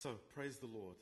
So, 0.00 0.14
praise 0.32 0.58
the 0.58 0.66
Lord. 0.66 0.96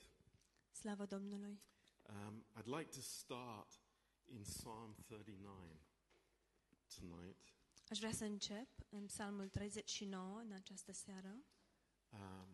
Slavă 0.71 1.05
Domnului! 1.07 1.61
Um, 2.09 2.45
I'd 2.55 2.79
like 2.79 2.91
to 2.91 3.01
start 3.01 3.81
in 4.25 4.43
Psalm 4.43 4.95
39 5.07 5.57
tonight. 6.99 7.37
Aș 7.89 7.99
vrea 7.99 8.13
să 8.13 8.25
încep 8.25 8.69
în 8.89 9.07
Psalmul 9.07 9.49
39 9.49 10.39
în 10.39 10.53
această 10.53 10.93
seară, 10.93 11.45
Um, 12.11 12.49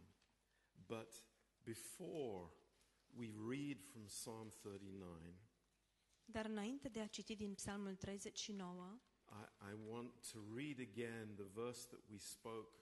but 0.87 1.25
before 1.65 2.51
we 3.17 3.31
read 3.49 3.83
from 3.83 4.05
Psalm 4.05 4.49
39, 4.49 5.35
dar 6.25 6.45
înainte 6.45 6.89
de 6.89 7.01
a 7.01 7.07
citi 7.07 7.37
din 7.37 7.55
Psalmul 7.55 7.97
39, 7.97 9.01
I, 9.29 9.71
I 9.71 9.75
want 9.89 10.31
to 10.33 10.39
read 10.55 10.79
again 10.81 11.35
the 11.35 11.49
verse 11.53 11.87
that 11.89 12.01
we 12.11 12.19
spoke 12.19 12.73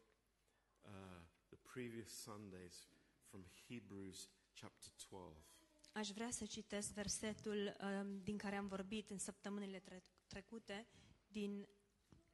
uh, 0.85 1.21
the 1.49 1.59
previous 1.73 2.11
Sundays 2.23 2.89
from 3.31 3.45
Hebrews 3.69 4.29
chapter 4.61 4.91
12. 5.09 5.45
aș 5.93 6.11
vrea 6.11 6.31
să 6.31 6.47
citesc 6.47 6.93
versetul 6.93 7.77
um, 7.81 8.23
din 8.23 8.37
care 8.39 8.57
am 8.57 8.67
vorbit 8.67 9.11
în 9.11 9.19
săptămânile 9.19 9.79
tre- 9.81 10.03
trecute 10.27 10.87
din 11.29 11.69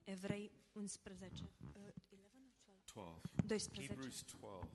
Evrei 0.05 0.52
11. 0.73 1.43
Uh, 1.62 1.71
11 1.71 2.95
or 2.95 3.21
12? 3.35 3.47
12. 3.47 3.47
12. 3.47 3.93
Hebrews 3.93 4.23
12. 4.23 4.69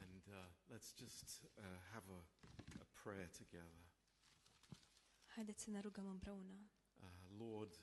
And 0.00 0.22
uh, 0.28 0.34
let's 0.72 0.92
just 0.96 1.44
uh, 1.58 1.62
have 1.92 2.04
a, 2.10 2.20
a 2.80 2.86
prayer 3.02 3.28
together. 3.28 3.86
Haideți 5.34 5.62
să 5.62 5.70
ne 5.70 5.80
rugăm 5.80 6.06
împreună. 6.08 6.54
Uh, 7.02 7.08
Lord, 7.38 7.72
uh, 7.72 7.80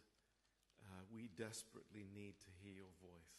we 1.13 1.29
desperately 1.33 2.07
need 2.13 2.35
to 2.37 2.49
hear 2.61 2.75
your 2.75 2.91
voice. 2.99 3.33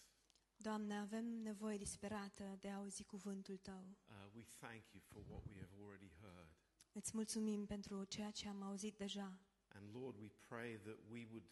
Doamne, 0.57 0.95
avem 0.99 1.25
nevoie 1.25 1.77
disperată 1.77 2.57
de 2.61 2.69
a 2.69 2.77
auzi 2.77 3.05
cuvântul 3.05 3.57
Tău. 3.57 3.97
Uh, 4.09 4.15
we 4.35 4.43
thank 4.43 4.93
you 4.93 5.03
for 5.03 5.23
what 5.29 5.45
we 5.47 5.55
have 5.61 5.73
already 5.83 6.11
heard. 6.21 6.51
Îți 6.93 7.11
mulțumim 7.15 7.67
pentru 7.67 8.05
ceea 8.05 8.31
ce 8.31 8.49
am 8.49 8.63
auzit 8.63 8.97
deja. 8.97 9.41
And 9.69 9.95
Lord, 9.95 10.19
we 10.19 10.29
pray 10.49 10.77
that 10.79 10.99
we 11.11 11.27
would 11.31 11.51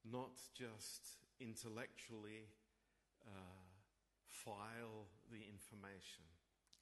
not 0.00 0.38
just 0.54 1.18
intellectually 1.36 2.48
uh, 3.24 3.64
file 4.26 5.08
the 5.28 5.46
information, 5.46 6.24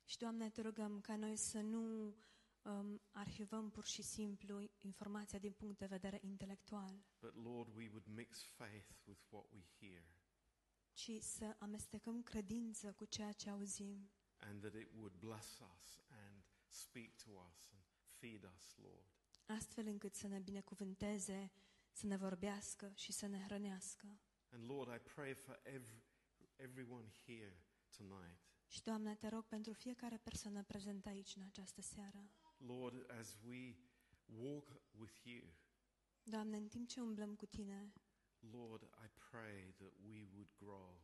Și, 0.04 0.18
Doamne, 0.18 0.50
te 0.50 0.60
rugăm 0.60 1.00
ca 1.00 1.16
noi 1.16 1.36
să 1.36 1.60
nu 1.60 2.14
um, 2.62 3.00
arhivăm 3.10 3.70
pur 3.70 3.84
și 3.84 4.02
simplu 4.02 4.60
informația 4.78 5.38
din 5.38 5.52
punct 5.52 5.78
de 5.78 5.86
vedere 5.86 6.18
intelectual, 6.22 7.04
but 7.20 7.34
Lord, 7.34 7.74
we 7.76 7.88
would 7.88 8.06
mix 8.06 8.42
faith 8.44 8.90
with 9.04 9.20
what 9.28 9.44
we 9.52 9.62
hear, 9.80 10.04
ci 10.92 11.10
să 11.20 11.56
amestecăm 11.58 12.22
credință 12.22 12.92
cu 12.92 13.04
ceea 13.04 13.32
ce 13.32 13.50
auzim 13.50 14.10
and 14.38 14.60
that 14.60 14.74
it 14.74 14.88
would 14.94 15.12
bless 15.18 15.60
us 15.60 16.00
and 16.08 16.42
speak 16.68 17.16
to 17.24 17.30
us 17.30 17.70
and 17.72 17.82
feed 18.18 18.44
us, 18.54 18.76
Lord. 18.82 19.06
astfel 19.46 19.86
încât 19.86 20.14
să 20.14 20.26
ne 20.26 20.38
binecuvânteze, 20.38 21.52
să 21.92 22.06
ne 22.06 22.16
vorbească 22.16 22.92
și 22.94 23.12
să 23.12 23.26
ne 23.26 23.38
hrănească. 23.38 24.20
And 24.50 24.70
Lord, 24.70 24.94
I 24.94 24.98
pray 25.14 25.34
for 25.34 25.60
every, 25.62 26.02
everyone 26.56 27.08
here 27.26 27.64
tonight. 27.96 28.40
Și, 28.66 28.82
Doamne, 28.82 29.14
te 29.14 29.28
rog 29.28 29.44
pentru 29.46 29.72
fiecare 29.72 30.16
persoană 30.16 30.62
prezentă 30.62 31.08
aici 31.08 31.36
în 31.36 31.42
această 31.42 31.80
seară. 31.80 32.30
Lord, 32.66 33.06
as 33.18 33.36
we 33.46 33.76
walk 34.26 34.80
with 34.98 35.24
you, 35.24 35.42
Doamne, 36.24 36.56
în 36.56 36.68
timp 36.68 36.88
ce 36.88 37.00
umblăm 37.00 37.34
cu 37.34 37.46
Tine, 37.46 37.92
Lord, 38.50 38.82
I 38.82 39.08
pray 39.30 39.74
that 39.76 39.92
we 40.04 40.26
would 40.32 40.50
grow. 40.56 41.00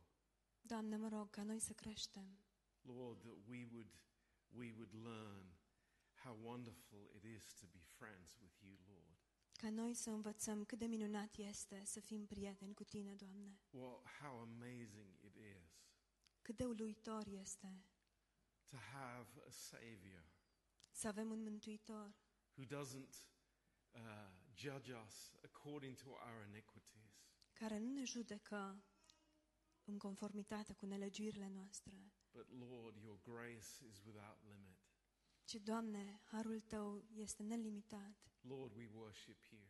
Doamne, 0.61 0.95
mă 0.95 1.07
rog 1.07 1.29
ca 1.29 1.43
noi 1.43 1.59
să 1.59 1.73
creștem. 1.73 2.37
Lord, 2.81 3.21
that 3.21 3.37
we 3.47 3.67
would, 3.71 3.99
we 4.47 4.71
would 4.71 4.93
learn 4.93 5.57
how 6.23 6.39
wonderful 6.43 7.11
it 7.15 7.23
is 7.23 7.53
to 7.53 7.65
be 7.71 7.79
friends 7.79 8.37
with 8.41 8.53
you, 8.61 8.77
Lord. 8.87 9.17
Ca 9.53 9.69
noi 9.69 9.93
să 9.93 10.09
învățăm 10.09 10.65
cât 10.65 10.77
de 10.77 10.85
minunat 10.85 11.35
este 11.35 11.81
să 11.85 11.99
fim 11.99 12.25
prieteni 12.25 12.73
cu 12.73 12.83
Tine, 12.83 13.13
Doamne. 13.13 13.59
Well, 13.69 14.01
how 14.21 14.39
amazing 14.39 15.19
it 15.23 15.35
is 15.35 15.87
Cât 16.41 16.57
de 16.57 16.65
uluitor 16.65 17.27
este 17.27 17.83
to 18.69 18.77
have 18.77 19.27
a 19.47 19.51
Savior 19.51 20.23
să 20.99 21.07
avem 21.07 21.31
un 21.31 21.41
Mântuitor 21.43 22.15
who 22.57 22.63
doesn't 22.65 23.13
uh, 23.91 24.01
judge 24.55 24.93
us 25.05 25.33
according 25.43 25.95
to 25.95 26.09
our 26.09 26.45
iniquities, 26.47 27.11
care 27.53 27.77
nu 27.77 27.89
ne 27.91 28.03
judecă 28.03 28.83
în 29.83 29.97
conformitate 29.97 30.73
cu 30.73 30.85
nelegiurile 30.85 31.47
noastre, 31.47 32.11
but 32.31 32.47
Lord, 32.49 32.95
your 33.03 33.19
grace 33.21 33.85
is 33.89 34.03
without 34.05 34.37
limit. 34.43 34.77
ci, 35.43 35.53
Doamne, 35.55 36.19
harul 36.23 36.59
Tău 36.59 37.05
este 37.13 37.43
nelimitat. 37.43 38.15
Lord, 38.41 38.75
we 38.75 38.87
worship 38.93 39.43
you. 39.43 39.61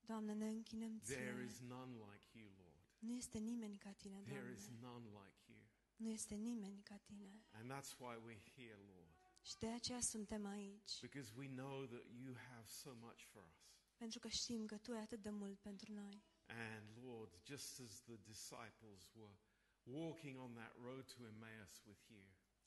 Doamne, 0.00 0.32
ne 0.32 0.48
închinăm 0.48 0.98
There 1.00 1.34
Ție. 1.34 1.44
is 1.44 1.58
none 1.60 1.92
like 1.92 2.38
you, 2.38 2.50
Lord. 2.58 2.80
Nu 2.98 3.12
este 3.12 3.38
nimeni 3.38 3.76
ca 3.78 3.92
Tine, 3.92 4.22
There 4.22 4.52
is 4.52 4.66
Doamne. 4.68 4.86
none 4.86 5.24
like 5.24 5.52
you. 5.52 5.60
Nu 5.96 6.08
este 6.10 6.34
nimeni 6.34 6.82
ca 6.82 6.96
Tine. 6.96 7.44
And 7.50 7.70
that's 7.72 7.96
why 7.98 8.14
we're 8.16 8.42
here, 8.56 8.78
Lord. 8.86 9.01
Și 9.42 9.58
de 9.58 9.66
aceea 9.70 10.00
suntem 10.00 10.46
aici, 10.46 11.00
Because 11.00 11.32
we 11.36 11.48
know 11.48 11.84
that 11.86 12.04
you 12.24 12.34
have 12.34 12.66
so 12.66 12.94
much 12.94 13.20
for 13.32 13.44
us. 13.56 13.70
pentru 13.96 14.18
că 14.18 14.28
știm 14.28 14.66
că 14.66 14.78
Tu 14.78 14.92
ai 14.92 15.00
atât 15.00 15.22
de 15.22 15.30
mult 15.30 15.58
pentru 15.58 15.92
noi. 15.92 16.22
And 16.46 17.04
Lord, 17.04 17.40
just 17.44 17.80
as 17.80 18.00
the 18.02 18.16
disciples 18.16 19.10
were 19.14 19.36
walking 19.82 20.38
on 20.38 20.52
that 20.54 20.74
road 20.76 21.04
to 21.14 21.26
Emmaus 21.26 21.82
with 21.84 22.00
you, 22.08 22.22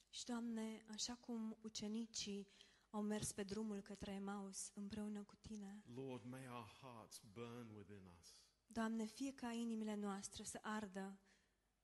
Și, 0.10 0.26
Doamne, 0.26 0.84
așa 0.88 1.16
cum 1.16 1.58
ucenicii 1.62 2.48
au 2.90 3.02
mers 3.02 3.32
pe 3.32 3.44
drumul 3.44 3.82
către 3.82 4.12
Emaus 4.12 4.72
împreună 4.74 5.24
cu 5.24 5.36
Tine, 5.36 5.84
Lord, 5.94 6.24
may 6.26 6.48
our 6.48 6.68
hearts 6.82 7.22
burn 7.32 7.70
within 7.70 8.06
us. 8.20 8.44
Doamne, 8.68 9.06
fie 9.06 9.34
ca 9.34 9.52
inimile 9.52 9.96
noastre 9.96 10.44
să 10.44 10.60
ardă 10.62 11.20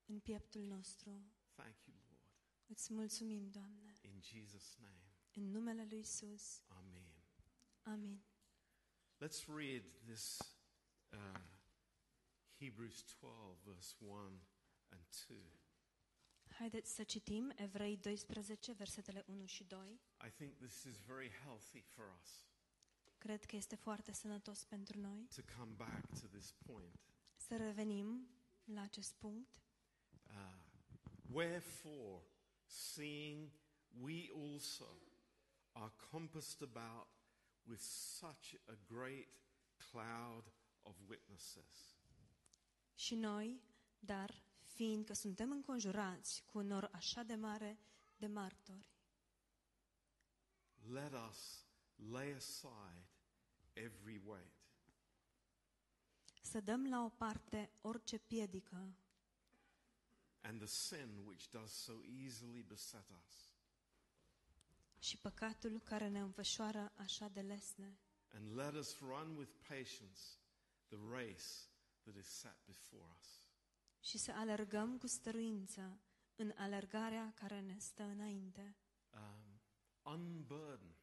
în 0.06 0.19
pieptul 0.19 0.62
nostru. 0.62 1.23
Thank 1.53 1.85
you, 1.85 1.96
Lord. 2.09 2.19
Îți 2.68 2.94
mulțumim, 2.94 3.50
Doamne, 3.50 3.91
In 4.22 4.28
Jesus' 4.28 4.76
name, 4.78 5.02
în 5.34 5.52
numele 5.52 5.86
Lui 5.90 6.00
Isus. 6.00 6.62
Amen. 6.68 7.06
Amin. 7.84 8.22
Let's 9.20 9.46
read 9.48 9.84
this 10.06 10.40
uh, 11.14 11.40
Hebrews 12.59 13.04
12, 13.20 13.58
verse 13.64 13.96
1 14.00 14.42
and 14.90 15.06
2. 15.28 15.38
Haideți 16.58 16.94
să 16.96 17.04
citim 17.04 17.52
Evrei 17.56 17.98
12, 17.98 18.72
versetele 18.72 19.24
1 19.28 19.46
și 19.46 19.64
2. 19.64 20.00
I 20.26 20.30
think 20.30 20.58
this 20.58 20.84
is 20.84 20.98
very 21.06 21.30
healthy 21.44 21.82
for 21.82 22.18
us 22.22 22.46
Cred 23.18 23.46
că 23.46 23.56
este 23.56 23.76
foarte 23.76 24.12
sănătos 24.14 24.64
pentru 24.64 25.00
noi 25.00 25.28
to 25.36 25.42
come 25.58 25.72
back 25.76 26.20
to 26.20 26.28
this 26.28 26.52
point. 26.52 27.00
să 27.36 27.58
revenim 27.58 28.28
la 28.64 28.82
acest 28.82 29.14
punct. 29.14 29.62
Uh, 30.28 30.59
Wherefore, 31.32 32.22
seeing 32.66 33.52
we 34.00 34.29
also 34.34 34.90
are 35.74 35.91
compassed 36.12 36.62
about 36.62 37.07
with 37.68 37.81
such 38.19 38.56
a 38.68 38.94
great 38.94 39.28
cloud 39.91 40.44
of 40.84 40.96
witnesses, 41.07 41.96
Și 42.96 43.16
noi, 43.16 43.62
dar, 44.00 44.44
fiindcă 44.63 45.13
suntem 45.13 45.52
înconjurați 45.52 46.44
cu 46.46 46.57
un 46.57 46.68
nor 46.68 46.90
așa 46.94 47.24
de 47.24 47.35
mare 47.35 47.79
de 48.18 48.28
martori, 48.28 48.90
let 50.91 51.13
us 51.29 51.66
lay 51.96 52.31
aside 52.31 53.08
every 53.73 54.22
weight. 54.25 54.59
Să 56.41 56.59
dăm 56.59 56.90
la 56.90 57.03
o 57.03 57.09
parte 57.09 57.72
orice 57.81 58.18
piedică. 58.18 58.96
And 60.41 60.59
the 60.59 60.67
sin 60.67 61.23
which 61.26 61.49
does 61.49 61.72
so 61.72 61.93
easily 62.23 62.61
beset 62.61 63.09
us, 63.26 63.51
și 65.02 65.18
păcatul 65.18 65.80
care 65.80 66.08
ne 66.08 66.20
înfășoară 66.20 66.92
așa 66.96 67.28
de 67.28 67.42
lesne 67.42 68.00
and 68.34 68.56
let 68.56 68.74
us 68.74 69.00
run 69.00 69.36
with 69.36 69.52
patience 69.68 70.22
the 70.88 70.98
race 71.09 71.50
that 72.03 72.16
is 72.16 72.28
set 72.28 72.58
before 72.66 73.03
us. 73.20 73.50
și 74.00 74.18
să 74.18 74.32
alergăm 74.32 74.98
cu 74.98 75.08
stăruință 75.08 76.00
în 76.36 76.53
alergarea 76.56 77.32
care 77.36 77.59
ne 77.59 77.78
stă 77.80 78.03
înainte, 78.03 78.76
Um, 79.14 79.62
unburden, 80.14 80.96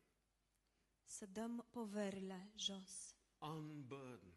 să 1.04 1.26
dăm 1.26 1.66
poverile 1.70 2.52
jos, 2.56 3.16
unburden. 3.38 4.34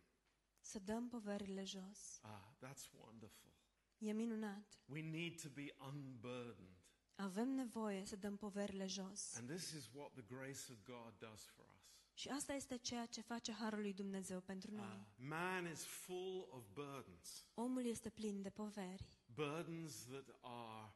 să 0.60 0.80
dăm 0.80 1.08
poverile 1.08 1.63
jos. 1.63 2.19
Ah, 2.22 2.48
that's 2.66 2.92
wonderful. 2.92 3.50
E 3.98 4.12
minunat. 4.12 4.80
We 4.86 5.02
need 5.02 5.42
to 5.42 5.50
be 5.50 5.75
unburdened. 5.80 6.81
Avem 7.21 7.47
nevoie 7.50 8.06
să 8.06 8.15
dăm 8.15 8.35
poverile 8.38 8.85
jos. 8.88 9.35
And 9.35 9.50
this 9.50 9.71
is 9.71 9.89
what 9.94 10.12
the 10.12 10.21
grace 10.27 10.71
of 10.71 10.77
God 10.83 11.13
does 11.18 11.45
for 11.45 11.65
us. 11.65 11.79
Și 12.13 12.29
asta 12.29 12.53
este 12.53 12.77
ceea 12.77 13.06
ce 13.06 13.21
face 13.21 13.51
Harul 13.53 13.79
lui 13.79 13.94
Dumnezeu 13.94 14.39
pentru 14.39 14.71
Uh, 14.71 14.77
noi. 14.77 15.06
man 15.15 15.71
is 15.71 15.83
full 15.83 16.47
of 16.51 16.63
burdens, 16.73 17.45
Omul 17.53 17.85
este 17.85 18.09
plin 18.09 18.41
de 18.41 18.50
poveri. 18.50 19.06
burdens 19.33 20.06
that 20.06 20.35
are, 20.41 20.94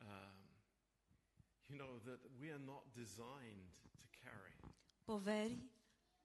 um, 0.00 0.36
you 1.66 1.78
know, 1.78 1.98
that 1.98 2.20
we 2.40 2.52
are 2.52 2.62
not 2.62 2.92
designed 2.92 3.72
to 3.92 3.98
carry. 4.22 4.56
Poveri 5.02 5.62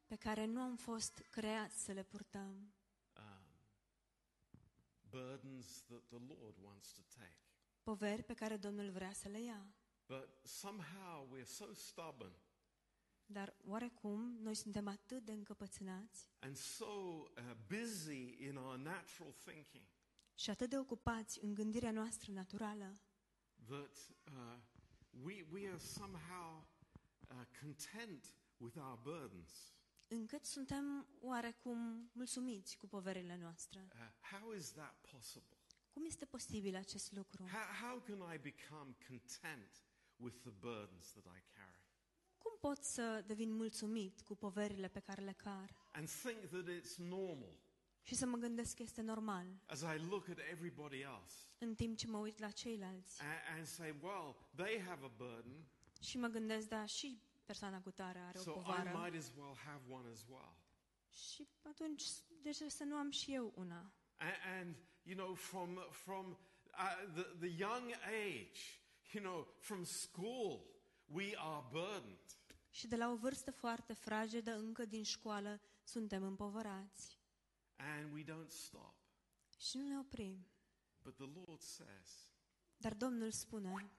pe 0.06 0.16
care 0.16 0.46
nu 0.46 0.62
am 0.62 0.76
fost 0.76 1.18
creați 1.30 1.84
să 1.84 1.92
le 1.92 2.04
purtăm. 2.04 2.74
Um, 3.18 3.46
burdens 5.10 5.82
that 5.84 6.02
the 6.08 6.18
Lord 6.28 6.56
wants 6.64 6.92
to 6.94 7.02
take. 7.20 7.39
Poveri 7.90 8.24
pe 8.24 8.34
care 8.34 8.58
Domnul 8.58 8.90
vrea 8.90 9.14
să 9.14 9.28
le 9.28 9.42
ia. 9.42 9.74
But 10.08 10.30
somehow 10.44 11.38
we're 11.38 11.46
so 11.46 11.74
stubborn 11.74 12.34
Dar 13.26 13.56
oarecum 13.66 14.38
noi 14.42 14.56
suntem 14.56 14.88
atât 14.88 15.26
de 15.26 15.32
încăpățânați 15.32 16.30
and 16.40 16.56
so 16.56 16.86
uh, 16.86 17.28
busy 17.68 18.44
in 18.46 18.56
our 18.56 18.78
natural 18.78 19.32
thinking 19.46 19.84
și 20.34 20.50
atât 20.50 20.70
de 20.70 20.78
ocupați 20.78 21.44
în 21.44 21.54
gândirea 21.54 21.92
noastră 21.92 22.32
naturală, 22.32 23.00
that 23.66 24.12
uh, 24.32 24.58
we, 25.24 25.46
we 25.52 25.68
are 25.68 25.78
somehow 25.78 26.68
uh, 27.30 27.36
content 27.62 28.36
with 28.58 28.78
our 28.78 29.00
burdens. 29.04 29.74
încât 30.08 30.46
suntem 30.46 31.08
oarecum 31.22 32.10
mulțumiți 32.14 32.78
cu 32.78 32.88
poverile 32.88 33.38
noastre. 33.38 33.88
Uh, 33.94 34.38
how 34.38 34.52
is 34.54 34.72
that 34.72 35.08
possible? 35.12 35.59
Cum 36.00 36.08
este 36.08 36.26
posibil 36.26 36.76
acest 36.76 37.12
lucru? 37.12 37.44
How, 37.44 37.88
how 37.88 38.00
can 38.00 38.34
I 38.34 38.38
become 38.38 38.96
content 39.08 39.84
with 40.16 40.36
the 40.42 40.50
burdens 40.50 41.12
that 41.12 41.24
I 41.26 41.44
carry? 41.54 41.84
Cum 42.38 42.52
pot 42.60 42.84
să 42.84 43.24
devin 43.28 43.52
mulțumit 43.52 44.22
cu 44.22 44.36
poverile 44.36 44.88
pe 44.88 45.00
care 45.00 45.22
le 45.22 45.32
car 45.32 45.76
And 45.92 46.10
think 46.10 46.46
that 46.46 46.66
it's 46.70 46.96
normal 46.96 47.60
și 48.02 48.16
să 48.16 48.26
mă 48.26 48.38
gândesc 48.38 48.76
că 48.76 48.84
este 48.84 49.02
normal 49.02 49.48
as 49.66 49.82
I 49.82 50.06
look 50.10 50.30
at 50.30 50.38
everybody 50.52 51.00
else 51.00 51.36
în 51.58 51.76
timp 51.76 51.98
ce 51.98 52.08
mă 52.08 52.18
uit 52.18 52.40
la 52.40 52.52
ceilalți 52.52 53.22
and, 53.22 53.58
and 53.58 53.66
say, 53.66 53.96
well, 54.02 54.36
they 54.56 54.82
have 54.82 55.06
a 55.06 55.12
burden, 55.18 55.66
și 56.02 56.18
mă 56.18 56.28
gândesc, 56.28 56.68
da, 56.68 56.86
și 56.86 57.22
persoana 57.46 57.82
cu 57.82 57.92
tare 57.92 58.20
are 58.20 58.38
o 58.38 58.42
so 58.42 58.52
I 58.52 58.54
povară 58.54 59.02
might 59.04 59.16
as 59.18 59.32
well 59.36 59.56
have 59.56 59.82
one 59.94 60.10
as 60.10 60.26
well. 60.30 60.56
și 61.10 61.48
atunci 61.62 62.04
de 62.42 62.52
ce 62.52 62.70
să 62.70 62.84
nu 62.84 62.96
am 62.96 63.12
și 63.12 63.34
eu 63.34 63.54
una? 63.56 63.94
And, 64.18 64.36
and 64.60 64.76
you 65.10 65.18
know, 65.18 65.34
from, 65.36 65.70
from 65.92 66.26
uh, 66.78 66.96
the, 67.16 67.26
the 67.40 67.50
young 67.50 67.94
age, 68.26 68.80
you 69.14 69.22
know, 69.22 69.48
from 69.60 69.86
school, 69.86 70.62
we 71.08 71.36
are 71.38 71.64
burdened. 71.72 72.38
Și 72.72 72.88
de 72.88 72.96
la 72.96 73.10
o 73.10 73.16
vârstă 73.16 73.52
foarte 73.52 73.94
fragedă, 73.94 74.52
încă 74.52 74.86
din 74.86 75.04
școală, 75.04 75.62
suntem 75.84 76.24
împovărați. 76.24 77.20
And 77.76 78.14
we 78.14 78.24
don't 78.24 78.50
stop. 78.50 78.96
Și 79.58 79.78
nu 79.78 79.88
ne 79.88 79.98
oprim. 79.98 80.48
But 81.04 81.16
the 81.16 81.30
Lord 81.36 81.62
says, 81.62 82.34
Dar 82.78 82.94
Domnul 82.94 83.32
spune, 83.32 83.92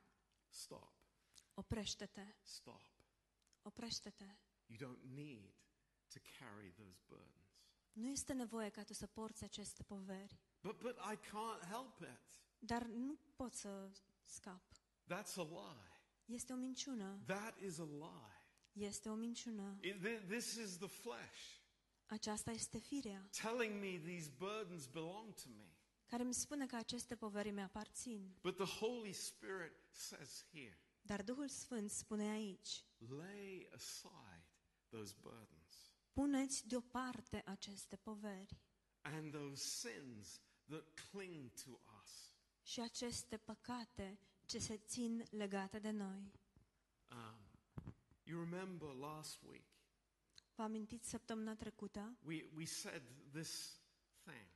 stop, 0.48 0.92
oprește-te, 1.54 2.34
stop. 2.42 2.82
oprește-te. 3.62 4.36
You 4.66 4.78
don't 4.78 5.02
need 5.14 5.54
to 6.12 6.18
carry 6.38 6.72
those 6.72 7.00
burdens. 7.06 7.34
Nu 7.92 8.08
este 8.08 8.32
nevoie 8.32 8.68
ca 8.68 8.82
tu 8.82 8.92
să 8.92 9.06
porți 9.06 9.44
aceste 9.44 9.82
poveri. 9.82 10.40
But, 10.62 10.80
but 10.80 10.96
I 11.12 11.16
can't 11.16 11.64
help 11.68 12.00
it. 12.00 12.40
Dar 12.58 12.82
nu 12.82 13.18
pot 13.36 13.54
să 13.54 13.90
scap. 14.24 14.62
That's 15.06 15.36
a 15.36 15.42
lie. 15.42 16.00
Este 16.24 16.52
o 16.52 16.56
minciună. 16.56 17.20
That 17.26 17.60
is 17.60 17.78
a 17.78 17.84
lie. 17.84 18.86
Este 18.86 19.08
o 19.08 19.14
minciună. 19.14 19.78
It, 19.80 20.26
this 20.28 20.54
is 20.54 20.76
the 20.76 20.88
flesh 20.88 21.58
Aceasta 22.06 22.50
este 22.50 22.78
firea, 22.78 23.28
telling 23.42 23.80
me 23.80 23.98
these 23.98 24.30
burdens 24.38 24.86
belong 24.86 25.34
to 25.34 25.48
me. 25.56 25.68
care 26.06 26.22
îmi 26.22 26.34
spune 26.34 26.66
că 26.66 26.76
aceste 26.76 27.16
poveri 27.16 27.50
mi 27.50 27.62
aparțin. 27.62 28.36
But 28.42 28.56
the 28.56 28.78
Holy 28.78 29.12
Spirit 29.12 29.72
says 29.90 30.46
here, 30.52 30.78
Dar 31.02 31.22
Duhul 31.22 31.48
Sfânt 31.48 31.90
spune 31.90 32.28
aici, 32.30 32.84
lay 32.98 33.68
aside 33.74 34.44
those 34.88 35.14
burdens 35.20 35.90
puneți 36.12 36.68
deoparte 36.68 37.42
aceste 37.44 37.96
poveri 37.96 38.60
and 39.00 39.32
those 39.32 39.62
sins 39.64 40.40
that 40.70 40.84
cling 41.10 41.50
to 41.64 41.70
us. 42.02 42.34
și 42.62 42.80
aceste 42.80 43.36
păcate 43.36 44.18
ce 44.46 44.58
se 44.58 44.76
țin 44.76 45.24
legate 45.30 45.78
de 45.78 45.90
noi. 45.90 46.32
Um, 47.10 47.40
you 48.24 48.40
remember 48.44 48.88
last 48.88 49.42
week, 49.42 49.64
Vă 50.54 50.62
amintiți 50.62 51.08
săptămâna 51.08 51.54
trecută? 51.54 52.16
we, 52.24 52.44
we 52.54 52.64
said 52.64 53.02
this 53.32 53.80
thing. 54.22 54.46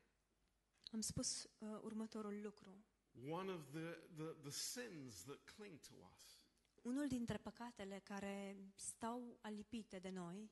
Am 0.93 1.01
spus 1.01 1.43
uh, 1.59 1.69
următorul 1.83 2.41
lucru. 2.43 2.85
One 3.31 3.53
of 3.53 3.71
the, 3.73 3.91
the, 4.17 4.25
the 4.43 4.51
sins 4.51 5.23
that 5.25 5.39
cling 5.57 5.79
to 5.81 5.95
us 6.15 6.39
Unul 6.83 7.09
dintre 7.09 7.37
păcatele 7.37 7.99
care 7.99 8.57
stau 8.75 9.39
alipite 9.41 9.99
de 9.99 10.09
noi 10.11 10.51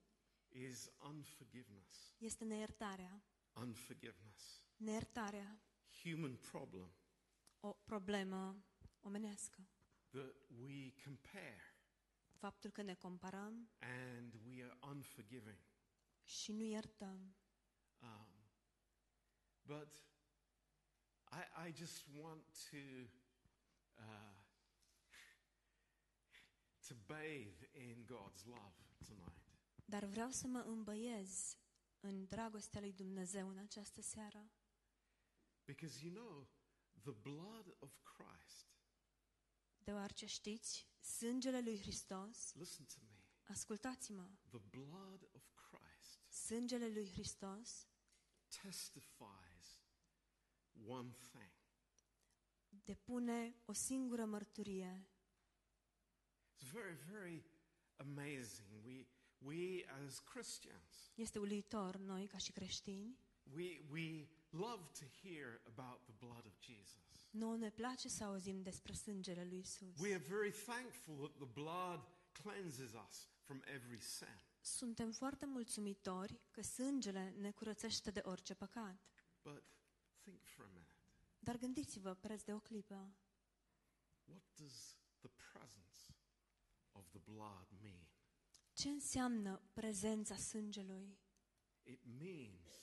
is 0.49 0.91
unforgiveness. 1.09 2.15
este 2.19 2.45
neiertarea. 2.45 3.23
Unforgiveness. 3.53 4.63
Neiertarea, 4.83 5.61
Human 6.03 6.37
problem 6.37 6.95
o 7.61 7.73
problemă 7.73 8.65
omenească. 9.01 9.67
that 10.11 10.35
we 10.65 10.93
compare 11.05 11.61
Faptul 12.33 12.71
că 12.71 12.83
ne 12.83 12.95
comparăm 12.95 13.71
and 13.79 14.35
we 14.47 14.65
are 14.65 14.79
unforgiving. 14.89 15.59
și 16.23 16.53
nu 16.53 16.63
iertăm. 16.63 17.35
Um, 18.01 18.27
but 19.63 20.05
I, 21.31 21.69
I 21.69 21.73
just 21.75 22.07
want 22.15 22.45
to 22.71 22.77
uh, 23.99 24.35
to 26.89 26.95
bathe 27.07 27.69
in 27.73 28.05
God's 28.05 28.45
love 28.45 28.75
tonight. 29.07 29.43
Dar 29.85 30.05
vreau 30.05 30.31
să 30.31 30.47
mă 30.47 30.59
îmbăiez 30.59 31.57
în 32.01 32.25
dragostea 32.27 32.81
lui 32.81 32.93
Dumnezeu 32.93 33.49
în 33.49 33.59
această 33.59 34.01
seară. 34.03 34.51
Because 35.65 36.03
you 36.05 36.13
know, 36.13 36.47
the 37.03 37.11
blood 37.11 37.75
of 37.79 37.91
Christ, 38.03 38.67
Deoarece 39.85 40.27
știți, 40.27 40.89
sângele 41.01 41.61
lui 41.61 41.79
Hristos, 41.81 42.55
listen 42.55 42.85
to 42.87 42.95
me, 43.03 43.25
ascultați-mă, 43.43 44.29
the 44.51 44.59
blood 44.59 45.29
of 45.33 45.43
Christ 45.55 46.21
sângele 46.29 46.89
lui 46.89 47.11
Hristos 47.13 47.87
testifies 48.63 49.81
one 50.87 51.11
thing. 51.31 51.53
depune 52.85 53.55
o 53.65 53.73
singură 53.73 54.25
mărturie. 54.25 55.07
It's 56.57 56.71
very, 56.71 56.95
very 57.11 57.43
amazing. 57.97 58.69
We, 58.85 59.07
we 59.39 59.85
as 60.05 60.19
Christians, 60.19 61.13
Este 61.15 61.39
uluitor 61.39 61.97
noi 61.97 62.27
ca 62.27 62.39
și 62.39 62.53
creștini. 62.53 63.19
we, 63.55 63.81
we 63.91 64.29
love 64.53 64.83
to 64.93 65.05
hear 65.23 65.61
about 65.67 66.05
the 66.05 66.15
blood 66.19 66.45
of 66.47 66.53
Jesus. 66.61 67.29
Nouă 67.31 67.57
ne 67.57 67.71
place 67.71 68.09
să 68.09 68.25
auzim 68.25 68.63
despre 68.63 68.93
sângele 68.93 69.45
lui 69.45 69.59
Isus. 69.59 69.99
We 69.99 70.15
are 70.15 70.25
very 70.29 70.53
thankful 70.53 71.17
that 71.17 71.37
the 71.37 71.61
blood 71.61 72.01
cleanses 72.33 72.93
us 73.09 73.29
from 73.41 73.63
every 73.65 74.01
sin. 74.01 74.41
Suntem 74.61 75.11
foarte 75.11 75.47
mulțumitori 75.47 76.41
că 76.51 76.63
sângele 76.63 77.35
ne 77.39 77.51
curățește 77.51 78.11
de 78.11 78.21
orice 78.25 78.55
păcat. 78.55 78.97
But 79.43 79.63
think 80.21 80.45
for 80.45 80.65
a 80.65 80.69
minute. 80.69 80.95
Dar 81.39 81.57
gândiți-vă 81.57 82.15
preț 82.15 82.43
de 82.43 82.53
o 82.53 82.59
clipă. 82.59 83.15
What 84.25 84.43
does 84.55 84.97
the 85.19 85.29
presence 85.29 86.15
of 86.93 87.09
the 87.11 87.19
blood 87.19 87.69
mean? 87.81 88.07
Ce 88.73 88.89
înseamnă 88.89 89.63
prezența 89.73 90.37
sângelui? 90.37 91.19
It 91.83 92.01
means 92.19 92.82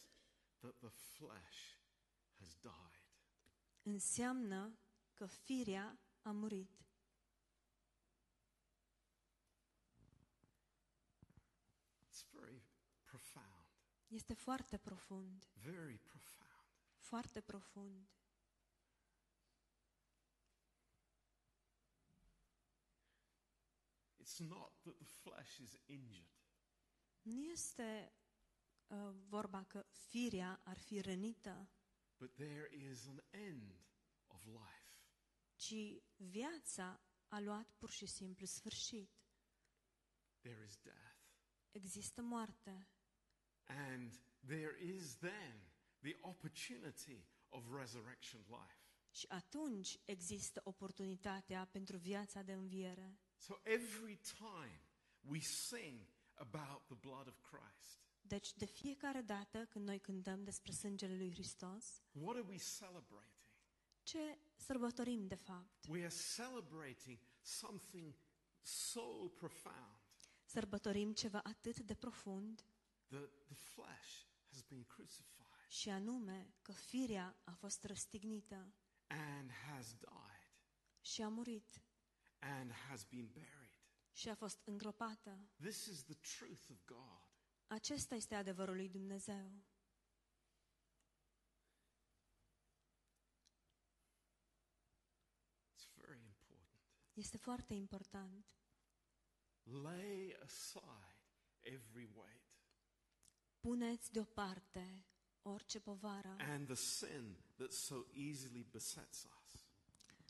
that 0.59 0.75
the 0.79 0.89
flesh 0.89 1.77
has 2.39 2.55
died. 2.61 2.99
Înseamnă 3.81 4.77
că 5.13 5.25
firea 5.25 5.99
a 6.21 6.31
murit. 6.31 6.77
It's 12.07 12.23
very 12.31 12.63
profound. 13.03 13.67
Este 14.07 14.33
foarte 14.33 14.77
profund, 14.77 15.45
Very 15.53 15.97
profound. 15.97 16.65
foarte 16.97 17.41
profund. 17.41 18.07
It's 24.19 24.39
not 24.39 24.71
that 24.83 24.97
the 24.99 25.05
flesh 25.05 25.57
is 25.59 25.77
injured. 25.85 26.27
Nu 27.21 27.43
este 27.43 28.13
uh, 28.89 29.09
vorba 29.27 29.63
că 29.63 29.85
firea 29.91 30.61
ar 30.63 30.77
fi 30.77 31.01
rănită, 31.01 31.69
But 32.17 32.35
there 32.35 32.67
is 32.75 33.07
an 33.07 33.21
end 33.29 33.85
of 34.27 34.45
life. 34.45 34.93
ci 35.55 36.01
viața 36.15 37.01
a 37.27 37.39
luat 37.39 37.71
pur 37.77 37.89
și 37.89 38.05
simplu 38.05 38.45
sfârșit. 38.45 39.11
There 40.41 40.63
is 40.65 40.77
death. 40.77 41.17
există 41.71 42.21
moarte. 42.21 42.87
And 43.65 44.13
there 44.45 44.83
is 44.83 45.15
then 45.17 45.71
the 46.01 46.17
opportunity 46.21 47.27
of 47.49 47.63
resurrection 47.79 48.41
life. 48.47 48.77
Și 49.11 49.25
atunci 49.29 49.99
există 50.05 50.61
oportunitatea 50.63 51.65
pentru 51.65 51.97
viața 51.97 52.41
de 52.41 52.53
înviere. 52.53 53.19
So 53.37 53.53
every 53.63 54.17
time 54.17 54.81
we 55.21 55.39
sing 55.39 56.07
about 56.33 56.85
the 56.85 56.95
blood 56.95 57.27
of 57.27 57.39
Christ, 57.41 57.99
Deci, 58.29 58.53
de 58.55 58.65
fiecare 58.65 59.21
dată 59.21 59.65
când 59.65 59.85
noi 59.85 59.99
cântăm 59.99 60.43
despre 60.43 60.71
sângele 60.71 61.15
lui 61.17 61.31
Hristos, 61.31 62.01
what 62.11 62.35
are 62.35 62.45
we 62.47 62.57
celebrating? 62.77 63.37
ce 64.03 64.39
sărbătorim 64.55 65.27
de 65.27 65.35
fapt? 65.35 65.85
We 65.87 65.99
are 66.05 66.15
celebrating 66.35 67.19
something 67.41 68.15
so 68.61 69.27
profound 69.35 69.99
Sărbătorim 70.45 71.13
ceva 71.13 71.39
atât 71.43 71.79
de 71.79 71.93
profund 71.93 72.65
that 73.07 73.29
the 73.45 73.55
flesh 73.55 74.25
has 74.51 74.61
been 74.61 74.83
crucified 74.83 75.67
și 75.67 75.89
anume 75.89 76.53
că 76.61 76.71
firea 76.71 77.37
a 77.43 77.51
fost 77.51 77.83
răstignită 77.83 78.73
and 79.07 79.51
has 79.51 79.93
died 79.93 80.53
și 81.01 81.21
a 81.21 81.27
murit 81.27 81.81
and 82.39 82.71
has 82.71 83.03
been 83.03 83.27
buried. 83.27 83.79
și 84.11 84.29
a 84.29 84.35
fost 84.35 84.59
îngropată. 84.63 85.39
This 85.61 85.85
is 85.85 86.03
the 86.03 86.15
truth 86.37 86.69
of 86.69 86.77
God. 86.85 87.28
Acesta 87.71 88.15
este 88.15 88.35
adevărul 88.35 88.75
lui 88.75 88.89
Dumnezeu. 88.89 89.51
It's 95.75 95.87
very 95.95 96.19
important. 96.23 96.67
Este 97.13 97.37
foarte 97.37 97.73
important. 97.73 98.45
Lay 99.63 100.35
aside 100.43 101.15
every 101.59 102.09
weight 102.15 102.47
Puneți 103.59 104.11
deoparte 104.11 105.05
orice 105.41 105.79
povară 105.79 106.35
and 106.39 106.65
the 106.65 106.75
sin 106.75 107.37
that 107.55 107.71
so 107.71 107.95
easily 108.13 108.63
besets 108.63 109.27
us. 109.43 109.65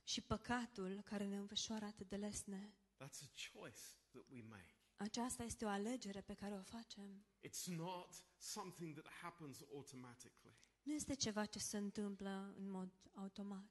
și 0.04 0.22
păcatul 0.22 1.02
care 1.02 1.26
ne 1.28 1.38
înfășoară 1.38 1.86
atât 1.86 2.10
de 2.10 2.16
lesne. 2.16 2.74
That's 2.98 3.22
a 3.22 3.32
choice 3.52 3.82
that 4.12 4.24
we 4.30 4.42
make. 4.42 4.79
Aceasta 5.02 5.44
este 5.44 5.66
o 5.66 5.68
alegere 5.68 6.22
pe 6.22 6.34
care 6.34 6.54
o 6.56 6.62
facem. 6.62 7.26
It's 7.48 7.66
not 7.66 8.24
something 8.38 9.00
that 9.00 9.14
happens 9.22 9.62
automatically. 9.74 10.58
Nu 10.84 10.94
este 10.94 11.14
ceva 11.14 11.46
ce 11.46 11.60
se 11.60 11.78
întâmplă 11.78 12.54
în 12.58 12.70
mod 12.70 12.90
automat. 13.14 13.70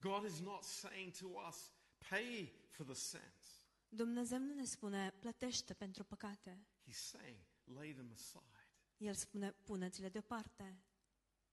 God 0.00 0.24
is 0.24 0.40
not 0.40 0.62
saying 0.62 1.12
to 1.12 1.26
us, 1.48 1.72
pay 2.08 2.52
for 2.68 2.86
the 2.86 2.94
sins. 2.94 3.68
Dumnezeu 3.88 4.38
nu 4.38 4.54
ne 4.54 4.64
spune, 4.64 5.10
plătește 5.10 5.74
pentru 5.74 6.04
păcate. 6.04 6.66
He's 6.88 6.92
saying, 6.92 7.38
lay 7.64 7.92
them 7.92 8.10
aside 8.12 8.66
El 8.96 9.14
spune, 9.14 9.52
puneți-le 9.52 10.08
deoparte, 10.08 10.82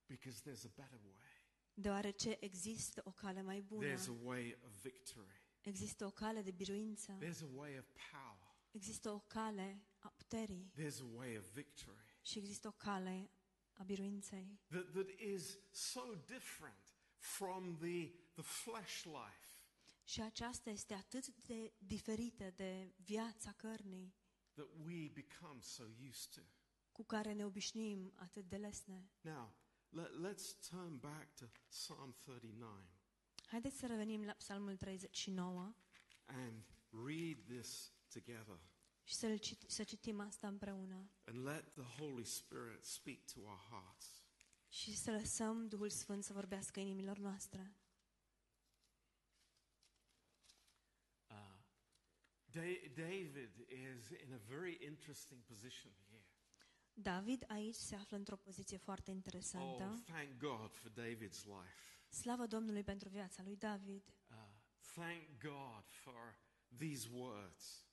because 0.05 0.41
there's 0.41 0.65
a 0.65 0.71
better 0.75 0.99
way. 1.03 1.45
deoarece 1.73 2.37
există 2.39 3.01
o 3.05 3.11
cale 3.11 3.41
mai 3.41 3.61
bună. 3.61 3.87
There's 3.87 4.07
a 4.07 4.15
way 4.23 4.57
of 4.65 4.81
victory. 4.81 5.46
Există 5.67 6.05
o 6.05 6.11
cale 6.11 6.41
de 6.41 6.51
biruință. 6.51 7.17
There's 7.17 7.41
a 7.41 7.49
way 7.55 7.77
of 7.77 7.85
power. 8.11 8.55
Există 8.71 9.09
o 9.09 9.19
cale 9.19 9.81
a 9.97 10.09
puterii 10.09 10.71
There's 10.75 10.99
a 11.01 11.15
way 11.15 11.37
of 11.37 11.45
victory 11.53 12.17
și 12.21 12.37
există 12.37 12.67
o 12.67 12.71
cale 12.71 13.29
a 13.73 13.83
biruinței 13.83 14.59
that, 14.67 14.91
that 14.91 15.09
is 15.19 15.57
so 15.71 16.01
different 16.25 16.95
from 17.17 17.77
the, 17.77 18.11
the 18.33 18.41
flesh 18.41 19.03
life 19.03 19.47
și 20.03 20.21
aceasta 20.21 20.69
este 20.69 20.93
atât 20.93 21.27
de 21.27 21.73
diferită 21.77 22.51
de 22.55 22.93
viața 22.97 23.51
cărnii 23.51 24.15
that 24.53 24.69
we 24.85 25.09
become 25.13 25.61
so 25.61 25.83
used 26.09 26.33
to. 26.33 26.41
cu 26.91 27.03
care 27.03 27.33
ne 27.33 27.45
obișnuim 27.45 28.13
atât 28.15 28.49
de 28.49 28.57
lesne. 28.57 29.09
Now, 29.21 29.53
let, 29.89 30.09
let's 30.09 30.67
turn 30.69 30.97
back 30.97 31.35
to 31.35 31.45
Psalm 31.69 32.15
39 32.19 32.96
Haideți 33.47 33.77
să 33.77 33.87
revenim 33.87 34.23
la 34.25 34.31
Psalmul 34.33 34.75
39 34.77 35.73
and 36.25 36.63
read 37.05 37.37
this 37.59 37.91
together. 38.13 38.59
și 39.03 39.13
să, 39.13 39.37
cit- 39.37 39.67
să 39.67 39.83
citim 39.83 40.19
asta 40.19 40.47
împreună 40.47 41.09
And 41.25 41.45
let 41.45 41.71
the 41.73 41.83
Holy 41.83 42.23
Spirit 42.25 42.83
speak 42.83 43.17
to 43.33 43.39
our 43.39 43.59
hearts. 43.69 44.23
și 44.67 44.95
să 44.97 45.11
lăsăm 45.11 45.67
Duhul 45.67 45.89
Sfânt 45.89 46.23
să 46.23 46.33
vorbească 46.33 46.79
inimilor 46.79 47.17
noastre. 47.17 47.75
Uh, 51.29 51.35
Da- 52.45 52.89
David 52.95 53.35
is 53.69 54.09
in 54.09 54.33
a 54.33 54.37
very 54.47 54.77
interesting 54.85 55.41
position 55.43 55.91
here. 56.09 56.25
David 56.93 57.43
aici 57.47 57.75
se 57.75 57.95
află 57.95 58.17
într-o 58.17 58.35
poziție 58.35 58.77
foarte 58.77 59.09
Oh, 59.09 59.15
interesantă. 59.15 60.01
thank 60.05 60.37
God 60.37 60.71
for 60.73 60.91
David's 60.91 61.43
life. 61.45 61.96
Slavă 62.09 62.45
Domnului 62.45 62.83
pentru 62.83 63.09
viața 63.09 63.43
lui 63.43 63.55
David. 63.55 64.03
Uh, 64.29 64.35
thank 64.93 65.23
God 65.39 65.83
for 65.89 66.39
these 66.77 67.07
words 67.11 67.87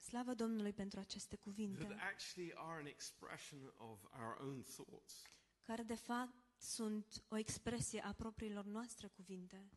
Slavă 0.00 0.34
Domnului 0.34 0.72
pentru 0.72 1.00
aceste 1.00 1.34
that 1.36 1.44
cuvinte, 1.44 1.94
actually 1.94 2.52
are 2.54 2.80
an 2.80 2.86
expression 2.86 3.72
of 3.76 4.04
our 4.12 4.36
own 4.40 4.62
thoughts. 4.62 5.22
care 5.62 5.82
de 5.82 5.94
fapt 5.94 6.34
sunt 6.56 7.24
o 7.28 7.36
expresie 7.36 8.00
a 8.00 8.12
propriilor 8.12 8.64
noastre 8.64 9.08
cuvinte. 9.08 9.70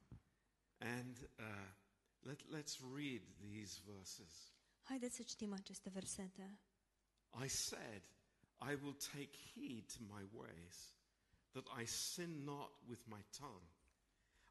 And 0.78 1.30
uh, 1.40 1.72
let, 2.20 2.42
let's 2.42 2.80
read 2.96 3.22
these 3.40 3.82
verses. 3.86 4.54
Haideți 4.82 5.16
să 5.16 5.24
citim 5.24 5.54
aceste 5.54 5.90
versete. 5.90 6.60
I 7.44 7.48
said, 7.48 8.04
I 8.60 8.76
will 8.76 8.94
take 8.94 9.38
heed 9.38 9.86
to 9.94 10.04
my 10.04 10.28
ways, 10.32 10.94
that 11.54 11.68
I 11.82 11.86
sin 11.86 12.46
not 12.46 12.72
with 12.90 13.00
my 13.08 13.24
tongue. 13.40 13.68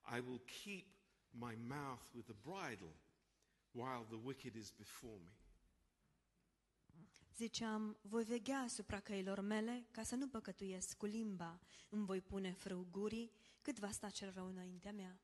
I 0.04 0.20
will 0.20 0.40
keep 0.64 0.86
my 1.32 1.54
mouth 1.68 2.10
with 2.14 2.28
a 2.28 2.48
bridle 2.48 2.94
while 3.72 4.04
the 4.10 4.18
wicked 4.24 4.54
is 4.56 4.70
before 4.70 5.18
me. 5.24 5.32
Ziceam, 7.36 7.96
voi 8.02 8.24
veghea 8.24 8.60
asupra 8.60 9.00
căilor 9.00 9.40
mele 9.40 9.86
ca 9.90 10.02
să 10.02 10.14
nu 10.14 10.28
păcătuiesc 10.28 10.96
cu 10.96 11.06
limba. 11.06 11.60
Îmi 11.88 12.06
voi 12.06 12.20
pune 12.20 12.52
frâu 12.52 12.86
gurii 12.90 13.32
cât 13.62 13.78
va 13.78 13.90
sta 13.90 14.10
cel 14.10 14.32
rău 14.32 14.46
înaintea 14.46 14.92
mea. 14.92 15.20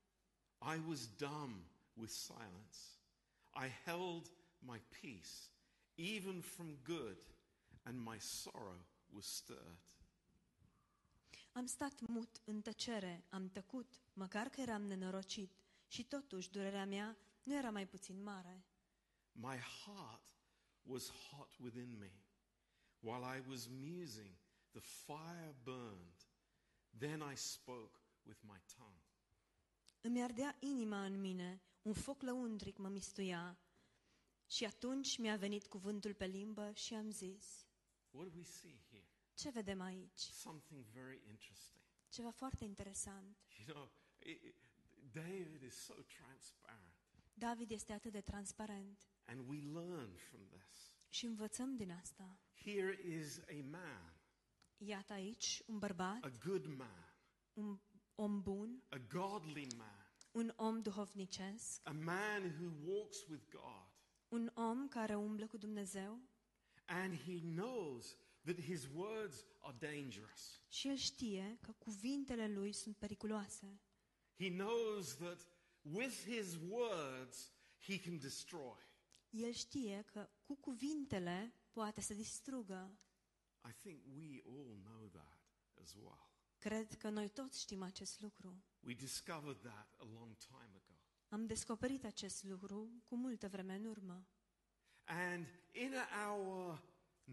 I 0.60 0.80
was 0.88 1.08
dumb 1.16 1.64
with 1.94 2.10
silence. 2.10 2.78
I 3.54 3.68
held 3.84 4.32
my 4.58 4.80
peace, 5.00 5.50
even 5.94 6.40
from 6.40 6.78
good, 6.82 7.18
and 7.82 8.00
my 8.00 8.18
sorrow 8.18 8.84
was 9.14 9.26
stirred. 9.26 9.78
Am 11.52 11.66
stat 11.66 12.00
mut 12.00 12.40
în 12.44 12.60
tăcere, 12.60 13.24
am 13.28 13.48
tăcut, 13.48 14.02
măcar 14.12 14.48
că 14.48 14.60
eram 14.60 14.82
nenorocit, 14.82 15.52
și 15.86 16.04
totuși 16.04 16.50
durerea 16.50 16.86
mea 16.86 17.16
nu 17.42 17.56
era 17.56 17.70
mai 17.70 17.86
puțin 17.86 18.22
mare. 18.22 18.64
My 19.32 19.56
heart 19.56 20.22
was 20.82 21.10
hot 21.10 21.58
within 21.58 21.98
me. 21.98 22.12
While 23.00 23.38
I 23.38 23.48
was 23.48 23.66
musing, 23.66 24.36
the 24.70 24.80
fire 24.80 25.54
burned. 25.62 26.26
Then 26.98 27.20
I 27.32 27.36
spoke 27.36 27.98
with 28.22 28.40
my 28.42 28.60
tongue. 28.76 29.06
Îmi 30.00 30.22
ardea 30.22 30.56
inima 30.60 31.04
în 31.04 31.20
mine, 31.20 31.62
un 31.82 31.92
foc 31.92 32.22
lăuntric 32.22 32.76
mă 32.76 32.88
mistuia. 32.88 33.58
Și 34.46 34.64
atunci 34.64 35.18
mi-a 35.18 35.36
venit 35.36 35.66
cuvântul 35.66 36.14
pe 36.14 36.26
limbă 36.26 36.72
și 36.72 36.94
am 36.94 37.10
zis, 37.10 37.66
What 38.10 38.28
do 38.28 38.36
we 38.36 38.44
see 38.44 38.80
here? 38.90 39.07
Ce 39.38 39.50
vedem 39.50 39.80
aici? 39.80 40.20
Something 40.20 40.84
very 40.84 41.20
interesting. 41.28 41.80
Ceva 42.08 42.30
foarte 42.30 42.64
interesant. 42.64 43.36
You 43.66 43.74
know, 43.74 43.90
it, 44.18 44.42
it- 44.42 44.54
David 45.12 45.62
is 45.62 45.74
so 45.74 45.94
transparent, 45.94 46.92
David 47.34 47.70
este 47.70 47.92
atât 47.92 48.12
de 48.12 48.20
transparent 48.20 49.08
and 49.24 49.48
we 49.48 49.60
learn 49.62 50.14
from 50.16 50.40
this. 50.48 50.92
și 51.08 51.26
învățăm 51.26 51.76
din 51.76 51.90
asta. 51.90 52.38
Here 52.64 53.00
is 53.18 53.38
a 53.38 53.62
man, 53.70 54.12
Iată 54.76 55.12
aici 55.12 55.62
un 55.66 55.78
bărbat, 55.78 56.24
a 56.24 56.30
good 56.44 56.66
man, 56.66 57.14
un 57.52 57.78
om 58.14 58.42
bun, 58.42 58.82
a 58.88 58.96
godly 58.96 59.66
man, 59.76 60.06
un 60.30 60.52
om 60.56 60.82
duhovnicesc, 60.82 61.80
a 61.88 61.92
man 61.92 62.42
who 62.58 62.90
walks 62.92 63.26
with 63.26 63.42
God, 63.50 63.88
un 64.28 64.50
om 64.54 64.88
care 64.88 65.14
umblă 65.16 65.46
cu 65.46 65.56
Dumnezeu 65.56 66.20
and 66.84 67.14
he 67.20 67.40
knows 67.40 68.16
that 68.44 68.60
his 68.60 68.88
words 68.94 69.44
are 69.58 69.76
dangerous. 69.78 70.60
și 70.68 70.88
el 70.88 70.96
știe 70.96 71.58
că 71.60 71.72
cuvintele 71.72 72.48
lui 72.48 72.72
sunt 72.72 72.96
periculoase. 72.96 73.80
He 74.36 74.48
knows 74.48 75.16
that 75.16 75.46
with 75.82 76.22
his 76.24 76.56
words 76.68 77.52
he 77.78 78.00
can 78.00 78.18
destroy. 78.18 78.86
El 79.30 79.52
știe 79.52 80.02
că 80.06 80.28
cu 80.42 80.56
cuvintele 80.56 81.52
poate 81.70 82.00
să 82.00 82.14
distrugă. 82.14 82.98
I 83.68 83.72
think 83.80 84.02
we 84.16 84.42
all 84.44 84.78
know 84.82 85.08
that 85.08 85.38
as 85.82 85.94
well. 85.94 86.30
Cred 86.58 86.94
că 86.96 87.08
noi 87.08 87.28
toți 87.28 87.60
știm 87.60 87.82
acest 87.82 88.20
lucru. 88.20 88.64
We 88.80 88.94
discovered 88.94 89.60
that 89.60 89.94
a 89.98 90.04
long 90.14 90.36
time 90.36 90.70
ago. 90.74 90.92
Am 91.28 91.46
descoperit 91.46 92.04
acest 92.04 92.44
lucru 92.44 93.02
cu 93.04 93.16
multă 93.16 93.48
vreme 93.48 93.74
în 93.74 93.84
urmă. 93.84 94.26
And 95.04 95.46
in 95.72 95.94
our 96.28 96.82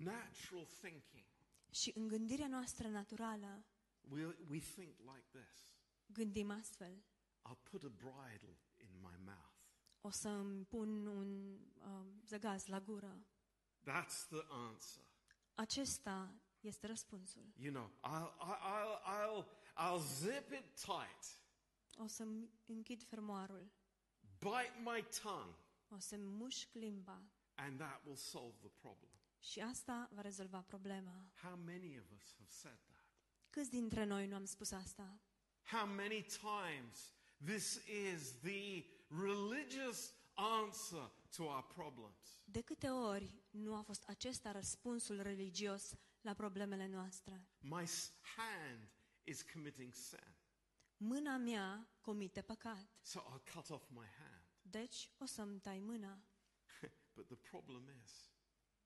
natural 0.03 0.65
thinking, 0.65 1.25
Și 1.71 1.91
în 1.95 2.07
gândirea 2.07 2.47
noastră 2.47 2.87
naturală 2.87 3.65
we, 4.09 4.35
we 4.49 4.59
think 4.59 4.97
like 4.99 5.25
this 5.31 5.75
gândim 6.05 6.51
astfel. 6.51 7.03
I'll 7.49 7.69
put 7.69 7.83
a 7.83 7.89
bridle 7.89 8.57
in 8.77 8.89
my 9.01 9.15
mouth. 9.25 9.53
O 10.01 10.09
să 10.09 10.29
îmi 10.29 10.65
pun 10.65 11.05
un 11.05 11.59
uh, 11.77 12.05
zăgaz 12.25 12.65
la 12.65 12.79
gură. 12.79 13.25
That's 13.81 14.27
the 14.29 14.45
answer. 14.49 15.03
Acesta 15.53 16.41
este 16.59 16.87
răspunsul. 16.87 17.53
You 17.55 17.73
know, 17.73 17.91
I'll, 18.03 18.33
I'll, 18.39 19.01
I'll, 19.05 19.45
I'll 19.77 20.03
zip 20.03 20.51
it 20.51 20.75
tight, 20.75 21.39
O 21.97 22.07
să-mi 22.07 22.49
închid 22.65 23.03
fermoarul, 23.03 23.71
bite 24.39 24.81
my 24.83 25.05
tongue, 25.21 25.55
o 25.87 25.99
să-mi 25.99 26.23
mușc 26.23 26.73
limba 26.73 27.29
and 27.55 27.79
that 27.79 28.01
will 28.05 28.17
solve 28.17 28.53
the 28.61 28.69
problem. 28.69 29.14
Și 29.45 29.59
asta 29.59 30.09
va 30.13 30.21
rezolva 30.21 30.61
problema. 30.61 31.31
How 31.41 31.55
many 31.55 31.97
of 31.99 32.05
us 32.17 32.33
have 32.37 32.49
said 32.49 32.79
that? 32.87 33.05
Câți 33.49 33.69
dintre 33.69 34.03
noi 34.03 34.27
nu 34.27 34.35
am 34.35 34.45
spus 34.45 34.71
asta? 34.71 35.19
How 35.63 35.85
many 35.87 36.21
times 36.23 37.13
this 37.45 37.75
is 37.87 38.39
the 38.39 38.85
religious 39.07 40.13
answer 40.33 41.11
to 41.35 41.43
our 41.43 41.63
problems? 41.63 42.41
De 42.43 42.61
câte 42.61 42.89
ori 42.89 43.33
nu 43.49 43.75
a 43.75 43.81
fost 43.81 44.03
acesta 44.07 44.51
răspunsul 44.51 45.21
religios 45.21 45.93
la 46.21 46.33
problemele 46.33 46.87
noastre? 46.87 47.47
My 47.59 47.87
s- 47.87 48.11
hand 48.35 48.89
is 49.23 49.41
committing 49.41 49.93
sin, 49.93 50.35
Mâna 50.97 51.37
mea 51.37 51.89
comite 52.01 52.41
păcat, 52.41 52.87
so 53.01 53.19
I'll 53.19 53.53
cut 53.53 53.69
off 53.69 53.89
my 53.89 54.05
hand. 54.17 54.43
deci 54.61 55.11
o 55.17 55.25
să-mi 55.25 55.59
tai 55.59 55.79
mâna. 55.79 56.23
But 57.15 57.27
the 57.27 57.35
problem 57.49 57.89
is, 58.03 58.33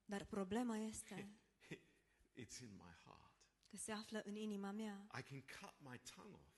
Dar 0.09 0.25
problema 0.25 0.77
este 0.77 1.29
it's 2.41 2.59
in 2.61 2.71
my 2.75 2.93
heart. 3.05 3.33
că 3.69 3.77
se 3.77 3.91
află 3.91 4.21
în 4.25 4.35
inima 4.35 4.71
mea. 4.71 5.07
I 5.19 5.21
can 5.23 5.41
cut 5.61 5.75
my 5.79 5.99
tongue 6.15 6.33
off, 6.33 6.57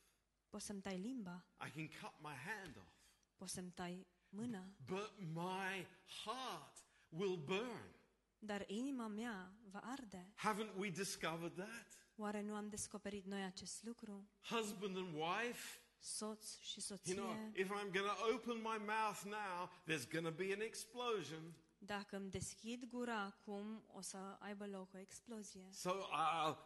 Poți 0.49 0.65
să-mi 0.65 0.81
tai 0.81 0.97
limba, 0.97 1.45
I 1.67 1.69
can 1.71 1.87
cut 1.87 2.19
my 2.19 2.35
hand 2.45 2.77
off, 2.77 2.95
poți 3.35 3.53
să-mi 3.53 3.71
tai 3.71 4.07
mâna, 4.29 4.75
but 4.85 5.13
my 5.19 5.87
heart 6.23 6.85
will 7.09 7.37
burn. 7.37 7.95
dar 8.39 8.63
inima 8.69 9.07
mea 9.07 9.53
va 9.63 9.79
arde. 9.79 10.33
Haven't 10.35 10.75
we 10.77 10.89
discovered 10.89 11.53
that? 11.55 11.97
Oare 12.15 12.41
nu 12.41 12.55
am 12.55 12.69
descoperit 12.69 13.25
noi 13.25 13.43
acest 13.43 13.83
lucru? 13.83 14.29
Husband 14.41 14.97
and 14.97 15.13
wife, 15.13 15.79
Soț 16.03 16.57
și 16.57 16.79
you 16.79 16.97
soție, 16.97 17.13
know, 17.13 17.51
if 17.55 17.67
I'm 17.67 17.91
going 17.91 18.05
to 18.17 18.33
open 18.33 18.55
my 18.57 18.77
mouth 18.85 19.21
now, 19.23 19.69
there's 19.85 20.07
going 20.11 20.25
to 20.25 20.31
be 20.43 20.53
an 20.53 20.61
explosion. 20.61 21.53
Dacă 21.85 22.15
îmi 22.15 22.29
deschid 22.29 22.85
gura 22.85 23.19
acum, 23.19 23.83
o 23.87 24.01
să 24.01 24.17
aibă 24.39 24.67
loc 24.67 24.93
o 24.93 24.97
explozie. 24.97 25.67
So 25.71 25.91
I'll 25.91 26.57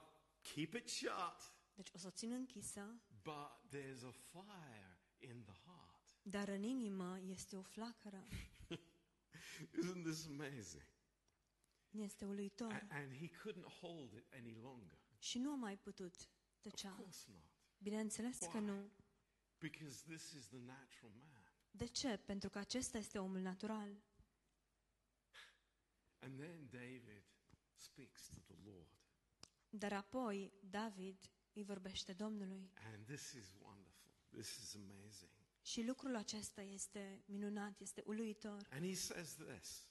keep 0.41 0.74
it 0.74 0.89
shut, 0.89 1.53
Deci 1.75 1.89
o 1.93 1.98
să 1.98 2.07
o 2.07 2.10
țin 2.10 2.31
închisă, 2.31 3.01
but 3.24 3.51
there's 3.75 4.03
a 4.07 4.12
fire 4.12 5.00
in 5.17 5.43
the 5.43 5.53
heart. 5.65 6.17
dar 6.24 6.48
în 6.48 6.63
inimă 6.63 7.19
este 7.19 7.55
o 7.57 7.62
flacără. 7.62 8.27
Isn't 9.81 10.03
this 10.03 10.25
amazing? 10.25 10.84
Este 11.89 12.25
uluitor. 12.25 12.72
A- 12.72 12.95
and 12.95 13.13
he 13.13 13.27
couldn't 13.29 13.79
hold 13.79 14.13
it 14.13 14.34
any 14.34 14.53
longer. 14.62 14.98
Și 15.17 15.38
nu 15.38 15.51
a 15.51 15.55
mai 15.55 15.77
putut 15.77 16.15
Of 16.15 16.27
tăcea. 16.62 16.89
course 16.91 17.25
not. 17.31 17.43
Bineînțeles 17.77 18.38
că 18.38 18.57
Why? 18.57 18.65
nu. 18.65 18.89
Because 19.60 20.03
this 20.07 20.31
is 20.31 20.48
the 20.48 20.57
natural 20.60 21.12
man. 21.31 21.43
De 21.72 21.86
ce? 21.86 22.17
Pentru 22.17 22.50
că 22.50 22.57
acesta 22.57 22.98
este 22.98 23.19
omul 23.19 23.39
natural. 23.39 23.89
And 26.19 26.39
then 26.39 26.67
David 26.69 27.24
speaks 27.74 28.27
to 28.27 28.39
the 28.48 28.55
Lord. 28.65 28.88
Dar 29.69 29.93
apoi 29.93 30.51
David 30.69 31.31
îi 31.53 31.63
vorbește 31.63 32.13
Domnului. 32.13 32.72
And 32.93 33.05
this 33.05 33.31
is 33.31 33.55
wonderful. 33.62 34.12
This 34.29 34.57
is 34.57 34.75
amazing. 34.75 35.31
Și 35.62 35.86
lucrul 35.86 36.15
acesta 36.15 36.62
este 36.62 37.24
minunat, 37.25 37.79
este 37.79 38.03
uluitor. 38.05 38.68
And 38.72 38.85
he 38.85 38.96
says 38.96 39.35
this 39.35 39.87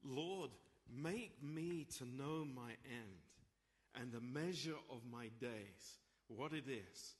Lord, 0.00 0.52
make 0.84 1.32
me 1.40 1.84
to 1.98 2.04
know 2.04 2.44
my 2.44 2.78
end 2.82 3.22
and 3.94 4.12
the 4.12 4.20
measure 4.20 4.80
of 4.88 5.02
my 5.10 5.30
days, 5.38 6.00
what 6.26 6.52
it 6.52 6.66
is, 6.66 7.16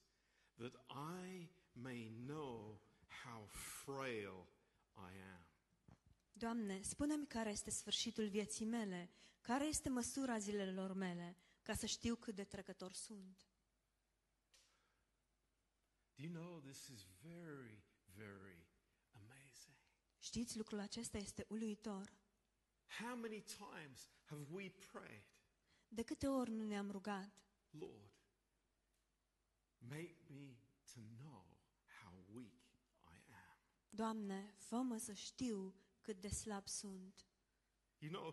that 0.59 0.75
I 0.89 1.49
may 1.73 2.11
know 2.27 2.79
how 3.07 3.47
frail 3.85 4.47
I 4.97 5.11
am. 5.35 5.52
Doamne, 6.43 6.83
spune-mi 6.83 7.27
care 7.27 7.51
este 7.51 7.71
sfârșitul 7.71 8.29
vieții 8.29 8.65
mele, 8.65 9.11
care 9.41 9.65
este 9.65 9.89
măsura 9.89 10.39
zilelor 10.39 10.93
mele, 10.93 11.37
ca 11.63 11.75
să 11.75 11.87
știu 11.87 12.15
cât 12.17 12.35
de 12.35 12.45
trecător 12.45 12.93
sunt. 12.93 13.47
Do 16.15 16.23
you 16.23 16.33
know 16.33 16.61
this 16.61 16.87
is 16.87 17.07
very, 17.21 17.85
very 18.17 18.67
amazing? 19.13 19.77
Știți, 20.19 20.57
lucrul 20.57 20.79
acesta 20.79 21.19
este 21.19 21.45
uluitor. 21.49 22.13
How 23.01 23.17
many 23.17 23.41
times 23.41 24.09
have 24.25 24.47
we 24.51 24.71
prayed, 24.71 25.27
De 25.89 26.03
câte 26.03 26.27
ori 26.27 26.51
nu 26.51 26.65
ne-am 26.65 26.91
rugat, 26.91 27.33
Lord, 27.71 28.13
make 29.79 30.17
me 30.29 30.57
to 30.95 31.01
know 31.17 31.59
how 32.01 32.25
weak 32.33 32.63
I 33.03 33.33
am? 33.33 33.59
Doamne, 33.89 34.55
fă-mă 34.57 34.97
să 34.97 35.13
știu 35.13 35.75
cât 36.03 36.21
de 36.21 36.29
slab 36.29 36.67
sunt. 36.67 37.27
You 37.99 38.11
know, 38.13 38.27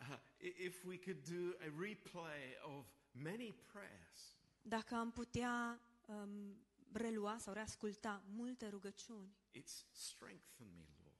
uh, 0.00 0.18
i- 0.40 0.54
if 0.64 0.84
we 0.84 0.98
could 0.98 1.28
do 1.28 1.56
a 1.58 1.72
replay 1.80 2.56
of 2.62 2.86
many 3.10 3.52
prayers, 3.52 4.36
Dacă 4.62 4.94
am 4.94 5.10
putea 5.12 5.80
um, 6.06 6.56
relua 6.92 7.38
sau 7.38 7.52
reasculta 7.52 8.22
multe 8.26 8.68
rugăciuni, 8.68 9.36
it's 9.52 9.86
strengthen 9.90 10.66
me, 10.76 10.84
Lord. 11.02 11.18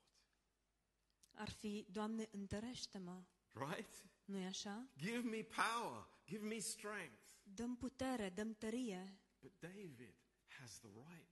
ar 1.32 1.48
fi, 1.50 1.86
Doamne, 1.90 2.28
întărește-mă, 2.32 3.24
Right? 3.52 4.04
nu-i 4.24 4.44
așa? 4.44 4.88
Give 4.96 5.18
me 5.28 5.42
power, 5.42 6.06
give 6.26 6.44
me 6.46 6.58
strength. 6.58 7.22
Dăm 7.42 7.76
putere, 7.76 8.30
dăm 8.30 8.54
tărie. 8.54 9.18
But 9.40 9.58
David 9.58 10.14
has 10.60 10.78
the 10.78 10.88
right 10.88 11.28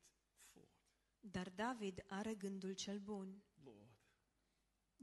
thought. 0.52 0.70
Dar 1.20 1.50
David 1.50 2.04
are 2.08 2.35
gândul 2.35 2.72
cel 2.72 2.98
bun. 2.98 3.42
Lord, 3.64 3.90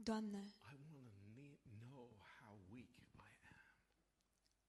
Doamne, 0.02 0.54
I 0.72 0.76
want 0.92 1.60
to 1.62 1.70
know 1.88 2.16
how 2.40 2.58
weak 2.70 2.90
I 3.14 3.32
am 3.58 3.76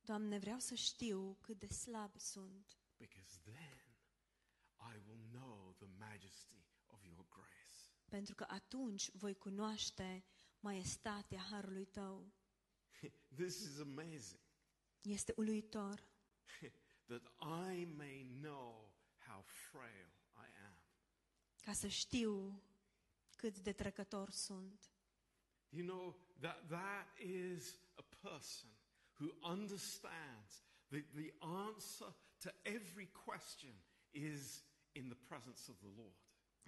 Doamne, 0.01 0.37
vreau 0.37 0.59
să 0.59 0.75
știu 0.75 1.37
cât 1.41 1.59
de 1.59 1.67
slab 1.67 2.17
sunt, 2.17 2.77
because 2.97 3.39
then 3.43 3.95
I 4.93 4.97
will 5.07 5.21
know 5.31 5.73
the 5.77 5.87
majesty 5.97 6.65
of 6.85 7.03
your 7.05 7.25
grace. 7.29 7.91
pentru 8.09 8.35
că 8.35 8.45
atunci 8.47 9.09
voi 9.11 9.35
cunoaște 9.35 10.23
maestatea 10.59 11.39
harului 11.39 11.85
Tău. 11.85 12.31
This 13.41 13.59
is 13.59 13.79
amazing 13.79 14.39
Este 15.01 15.33
uluitor 15.35 16.07
that 17.11 17.21
I 17.71 17.85
may 17.85 18.23
know 18.41 18.93
how 19.27 19.41
frail 19.41 20.11
I 20.35 20.65
am. 20.67 20.77
ca 21.61 21.73
să 21.73 21.87
știu 21.87 22.63
cât 23.35 23.59
de 23.59 23.73
trecător 23.73 24.29
sunt. 24.29 24.90
You 25.71 25.83
know, 25.83 26.15
that, 26.41 26.57
that 26.69 27.07
is 27.19 27.77
a 27.97 28.27
person 28.27 28.69
who 29.19 29.31
understands 29.43 30.63
that 30.91 31.03
the 31.15 31.31
answer 31.41 32.11
to 32.41 32.51
every 32.65 33.07
question 33.25 33.71
is 34.13 34.63
in 34.95 35.07
the 35.09 35.15
presence 35.15 35.69
of 35.69 35.75
the 35.79 35.91
Lord. 35.97 36.15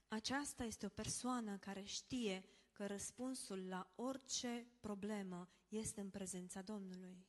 Aceasta 0.08 0.64
este 0.64 0.86
o 0.86 0.90
persoană 0.90 1.58
care 1.58 1.84
știe 1.84 2.44
că 2.72 2.86
răspunsul 2.86 3.68
la 3.68 3.94
orice 3.96 4.68
problemă 4.80 5.50
este 5.68 6.02
în 6.02 6.10
prezența 6.10 6.62
Domnului. 6.62 7.26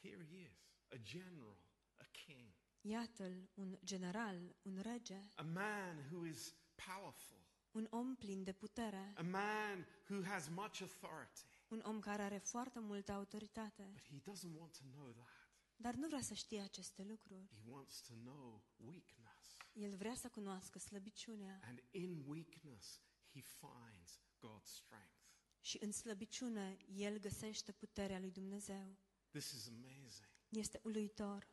Here 0.00 0.26
he 0.30 0.40
is, 0.40 0.70
a 0.92 0.96
general, 1.02 1.56
a 1.96 2.04
king, 2.12 2.52
Iată-l, 2.80 3.48
un 3.54 3.78
general, 3.84 4.56
un 4.62 4.78
rege, 4.82 5.20
a 5.34 5.42
man 5.42 6.08
who 6.10 6.26
is 6.26 6.54
powerful, 6.74 7.47
un 7.72 7.86
om 7.90 8.14
plin 8.16 8.42
de 8.44 8.52
putere, 8.52 9.12
a 9.16 9.22
man 9.22 9.86
who 10.08 10.22
has 10.24 10.48
much 10.48 10.80
authority. 10.80 11.40
un 11.68 11.80
om 11.84 12.00
care 12.00 12.22
are 12.22 12.38
foarte 12.38 12.78
multă 12.78 13.12
autoritate, 13.12 13.90
But 13.92 14.02
he 14.06 14.18
doesn't 14.20 14.56
want 14.58 14.72
to 14.78 14.84
know 14.92 15.10
that. 15.12 15.28
dar 15.76 15.94
nu 15.94 16.06
vrea 16.06 16.20
să 16.20 16.34
știe 16.34 16.60
aceste 16.60 17.02
lucruri. 17.04 17.48
He 17.64 17.70
wants 17.70 18.00
to 18.00 18.14
know 18.14 18.62
weakness. 18.76 19.56
El 19.72 19.96
vrea 19.96 20.14
să 20.14 20.28
cunoască 20.28 20.78
slăbiciunea 20.78 21.60
And 21.64 21.82
in 21.90 22.24
weakness, 22.26 23.00
he 23.32 23.40
finds 23.40 24.20
God's 24.36 24.64
strength. 24.72 25.16
și 25.60 25.78
în 25.80 25.92
slăbiciune 25.92 26.76
el 26.94 27.18
găsește 27.18 27.72
puterea 27.72 28.18
lui 28.18 28.30
Dumnezeu. 28.30 28.96
This 29.30 29.50
is 29.50 29.68
amazing. 29.68 30.28
Este 30.48 30.80
uluitor. 30.82 31.46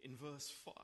In 0.00 0.14
verse 0.16 0.52
5, 0.52 0.74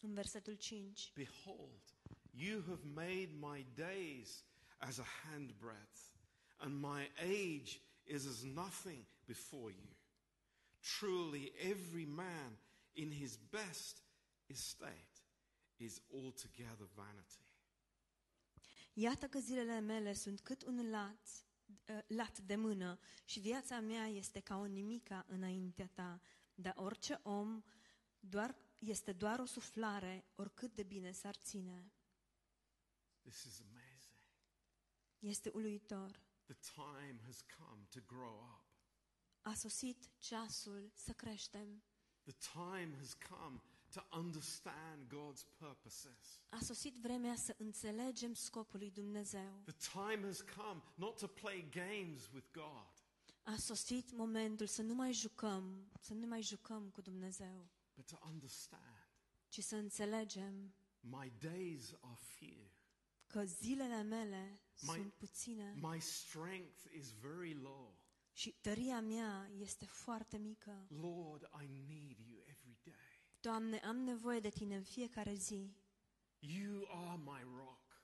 În 0.00 0.14
versetul 0.14 0.54
5, 0.54 1.12
behold, 1.14 1.93
you 2.36 2.62
have 2.68 2.84
made 2.84 3.28
my 3.40 3.64
days 3.76 4.42
as 4.80 4.98
a 4.98 5.06
handbreadth, 5.24 6.12
and 6.60 6.80
my 6.80 7.08
age 7.22 7.80
is 8.06 8.26
as 8.26 8.44
nothing 8.44 9.06
before 9.26 9.70
you. 9.70 9.90
Truly, 10.82 11.52
every 11.60 12.06
man 12.06 12.58
in 12.94 13.10
his 13.10 13.38
best 13.50 14.02
estate 14.48 15.22
is 15.78 16.00
altogether 16.12 16.86
vanity. 16.94 17.44
Iată 18.96 19.26
că 19.26 19.38
zilele 19.38 19.80
mele 19.80 20.12
sunt 20.12 20.40
cât 20.40 20.62
un 20.62 20.90
lat, 20.90 21.44
uh, 21.88 21.98
lat 22.06 22.38
de 22.38 22.56
mână 22.56 22.98
și 23.24 23.40
viața 23.40 23.80
mea 23.80 24.06
este 24.06 24.40
ca 24.40 24.56
o 24.56 24.64
nimica 24.64 25.24
înaintea 25.28 25.90
ta, 25.94 26.20
dar 26.54 26.74
orice 26.76 27.20
om 27.22 27.62
doar, 28.20 28.56
este 28.78 29.12
doar 29.12 29.38
o 29.38 29.44
suflare, 29.44 30.24
oricât 30.34 30.74
de 30.74 30.82
bine 30.82 31.12
s-ar 31.12 31.34
ține. 31.34 31.92
This 33.24 33.44
is 33.44 33.60
amazing. 33.70 34.20
Este 35.18 35.50
uluitor. 35.54 36.10
The 36.46 36.56
time 36.74 37.20
has 37.24 37.44
come 37.58 37.86
to 37.90 38.00
grow 38.06 38.34
up. 38.34 38.64
A 39.42 39.54
sosit 39.54 40.10
ceasul 40.18 40.90
să 40.94 41.12
creștem. 41.12 41.82
The 42.22 42.36
time 42.52 42.96
has 42.96 43.14
come 43.28 43.60
to 43.90 44.18
understand 44.18 45.06
God's 45.06 45.44
purposes. 45.58 46.40
A 46.48 46.58
sosit 46.58 46.94
vremea 46.94 47.36
să 47.36 47.54
înțelegem 47.58 48.34
scopul 48.34 48.78
lui 48.78 48.90
Dumnezeu. 48.90 49.62
The 49.64 50.00
time 50.02 50.26
has 50.26 50.40
come 50.40 50.82
not 50.94 51.18
to 51.18 51.26
play 51.26 51.68
games 51.70 52.30
with 52.32 52.46
God, 52.52 52.92
A 53.42 53.56
sosit 53.56 54.12
momentul 54.12 54.66
să 54.66 54.82
nu 54.82 54.94
mai 54.94 55.12
jucăm, 55.12 55.90
să 56.00 56.14
nu 56.14 56.26
mai 56.26 56.42
jucăm 56.42 56.90
cu 56.90 57.00
Dumnezeu, 57.00 57.68
but 57.94 58.06
to 58.06 58.16
understand 58.26 59.04
ci 59.54 59.60
să 59.60 59.76
înțelegem 59.76 60.74
my 61.00 61.32
days 61.38 61.94
are 62.00 62.18
few. 62.38 62.73
Că 63.34 63.44
zilele 63.44 64.02
mele 64.02 64.60
Mai- 64.80 64.96
sunt 64.96 65.12
puține 65.12 65.74
My 65.80 66.00
strength 66.00 66.84
is 66.96 67.10
very 67.10 67.54
low. 67.54 67.98
și 68.32 68.50
tăria 68.60 69.00
mea 69.00 69.50
este 69.58 69.86
foarte 69.86 70.36
mică. 70.36 70.86
Lord, 70.88 71.42
I 71.62 71.66
need 71.66 72.18
you 72.18 72.42
every 72.46 72.78
day. 72.82 72.94
Doamne, 73.40 73.78
am 73.78 73.96
nevoie 73.96 74.40
de 74.40 74.48
Tine 74.48 74.76
în 74.76 74.82
fiecare 74.82 75.34
zi. 75.34 75.74
You 76.38 76.86
are 76.90 77.20
my 77.24 77.42
rock. 77.56 78.02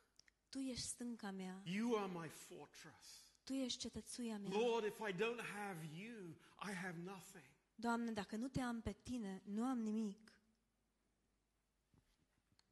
Tu 0.48 0.58
ești 0.58 0.84
stânca 0.86 1.30
mea, 1.30 1.62
You 1.64 1.96
are 1.96 2.12
my 2.12 2.28
fortress. 2.28 3.32
Tu 3.44 3.52
ești 3.52 3.78
cetățuia 3.78 4.38
mea. 4.38 4.58
Lord, 4.58 4.84
if 4.84 4.98
I 5.08 5.12
don't 5.12 5.44
have 5.54 5.88
you, 5.92 6.28
I 6.68 6.72
have 6.72 6.98
nothing. 7.04 7.44
Doamne, 7.74 8.12
dacă 8.12 8.36
nu 8.36 8.48
Te 8.48 8.60
am 8.60 8.80
pe 8.80 8.92
Tine, 8.92 9.42
nu 9.44 9.64
am 9.64 9.78
nimic. 9.78 10.32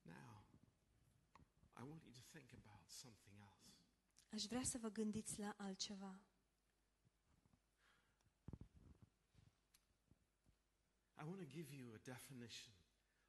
Now, 0.02 0.44
I 1.80 1.82
want 1.88 2.02
you 2.04 2.12
to 2.12 2.20
think 2.32 2.52
about 2.52 2.88
something 2.88 3.36
else. 3.40 3.56
Aș 4.38 4.44
vrea 4.44 4.62
să 4.62 4.78
vă 4.78 4.88
gândiți 4.88 5.38
la 5.38 5.54
altceva. 5.56 6.20
I 11.20 11.24
want 11.24 11.38
to 11.38 11.46
give 11.46 11.74
you 11.74 11.92
a 11.94 11.98
definition 12.02 12.74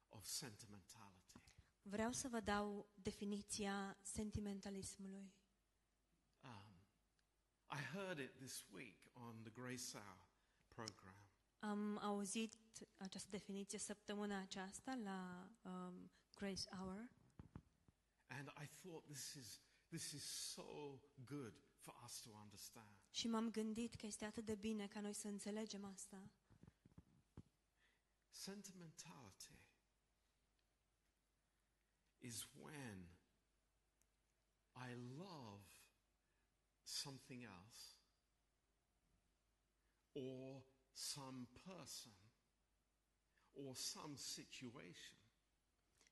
of 0.08 0.24
sentimentality. 0.24 1.40
Vreau 1.82 2.12
să 2.12 2.28
vă 2.28 2.40
dau 2.40 2.88
definiția 2.94 3.98
sentimentalismului. 4.02 5.32
Um, 6.42 6.82
I 7.70 7.82
heard 7.92 8.18
it 8.18 8.36
this 8.36 8.64
week 8.72 9.10
on 9.12 9.42
the 9.42 9.50
Grace 9.50 9.98
Hour 9.98 10.26
program. 10.68 11.16
Am 11.58 11.98
auzit 11.98 12.54
această 12.96 13.28
definiție 13.30 13.78
săptămâna 13.78 14.40
aceasta 14.40 14.94
la 14.94 15.50
um, 15.62 16.10
Grace 16.34 16.68
Hour 16.76 17.08
And 18.30 18.48
I 18.56 18.66
thought 18.82 19.02
this 19.08 19.34
is, 19.34 19.58
this 19.90 20.12
is 20.12 20.22
so 20.22 21.00
good 21.24 21.52
for 21.78 21.94
us 22.04 22.20
to 22.20 22.30
understand. 22.42 22.88
și 23.10 23.28
m-am 23.28 23.50
gândit 23.50 23.94
că 23.94 24.06
este 24.06 24.24
atât 24.24 24.44
de 24.44 24.54
bine 24.54 24.86
ca 24.86 25.00
noi 25.00 25.12
să 25.12 25.28
înțelegem 25.28 25.84
asta. 25.84 26.30
Sentimentality 28.30 29.58
is 32.18 32.46
when 32.54 33.08
I 34.74 34.94
love 35.16 35.64
something 36.82 37.42
else 37.42 37.96
or 40.12 40.62
some 40.92 41.46
person 41.64 42.12
or 43.52 43.74
some 43.76 44.16
situation 44.16 45.16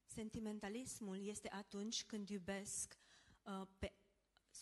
Sentimentalismul 0.07 1.27
este 1.27 1.51
atunci 1.51 2.05
când 2.05 2.29
iubesc 2.29 2.99
uh, 3.49 3.67
pe 3.79 3.93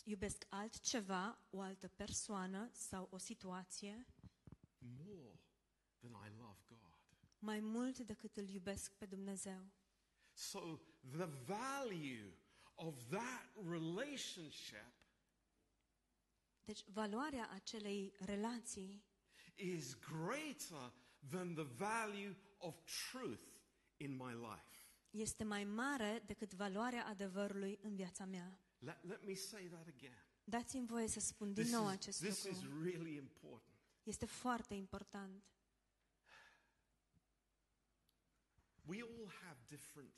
iubesc 0.05 0.47
altceva, 0.49 1.39
o 1.51 1.61
altă 1.61 1.89
persoană 1.89 2.71
sau 2.73 3.09
o 3.11 3.19
situație 3.19 4.07
more 4.79 5.41
than 6.01 6.11
I 6.11 6.37
love 6.39 6.59
God. 6.69 7.19
mai 7.39 7.61
mult 7.61 7.99
decât 7.99 8.37
îl 8.37 8.49
iubesc 8.49 8.93
pe 8.93 9.07
Dumnezeu. 9.07 9.71
So 10.33 10.79
the 11.17 11.25
value 11.47 12.35
of 12.75 12.95
that 13.09 13.51
relationship 13.69 14.95
Deci 16.65 16.85
valoarea 16.89 17.49
acelei 17.51 18.13
relații 18.19 19.05
is 19.55 19.95
greater 19.99 20.93
than 21.31 21.55
the 21.55 21.63
value 21.65 22.37
of 22.59 22.75
truth 23.11 23.43
in 23.97 24.17
my 24.17 24.33
life. 24.33 24.65
este 25.11 25.45
mai 25.45 25.65
mare 25.65 26.23
decât 26.27 26.55
valoarea 26.55 27.07
adevărului 27.07 27.79
în 27.83 27.95
viața 27.95 28.25
mea. 28.25 28.61
Let, 28.79 29.05
let 29.05 29.23
me 29.25 29.35
say 29.35 29.69
that 29.69 29.87
again. 29.87 30.25
Dați-mi 30.45 30.87
voie 30.87 31.07
să 31.09 31.21
spun 31.21 31.53
din 31.53 31.63
This 31.63 31.73
nou 31.73 31.87
is, 31.87 31.93
acest 31.93 32.19
this 32.21 32.43
is 32.45 32.63
lucru. 32.63 32.83
really 32.83 33.17
important. 33.17 33.75
Este 34.03 34.27
foarte 34.27 34.75
important. 34.75 35.43
We 38.85 39.03
all 39.03 39.29
have 39.43 39.57
different, 39.69 40.15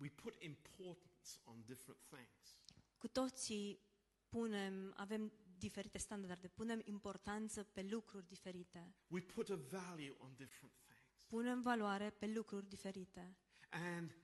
we 0.00 0.08
put 0.08 0.42
importance 0.42 1.38
on 1.44 1.62
different 1.64 2.00
things. 2.08 2.60
Cu 2.98 3.08
toții 3.08 3.80
punem, 4.28 4.94
avem 4.96 5.32
diferite 5.58 5.98
standarde, 5.98 6.48
punem 6.48 6.80
importanță 6.84 7.62
pe 7.62 7.82
lucruri 7.82 8.26
diferite. 8.26 8.94
We 9.08 9.20
put 9.20 9.48
a 9.48 9.56
value 9.56 10.14
on 10.18 10.34
different 10.34 10.72
things. 10.86 11.24
Punem 11.26 11.62
valoare 11.62 12.10
pe 12.10 12.26
lucruri 12.26 12.68
diferite. 12.68 13.36
And 13.70 14.14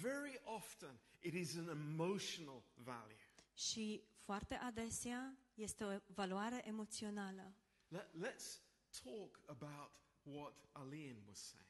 very 0.00 0.40
often 0.44 1.00
it 1.20 1.34
is 1.34 1.56
an 1.56 1.68
emotional 1.68 2.62
value. 2.74 3.16
Și 3.54 4.02
foarte 4.14 4.54
adesea 4.54 5.36
este 5.54 5.84
o 5.84 5.98
valoare 6.06 6.66
emoțională. 6.66 7.54
Let, 7.88 8.08
let's 8.16 8.60
talk 9.02 9.40
about 9.46 9.90
what 10.22 10.54
Aline 10.72 11.22
was 11.26 11.38
saying 11.38 11.66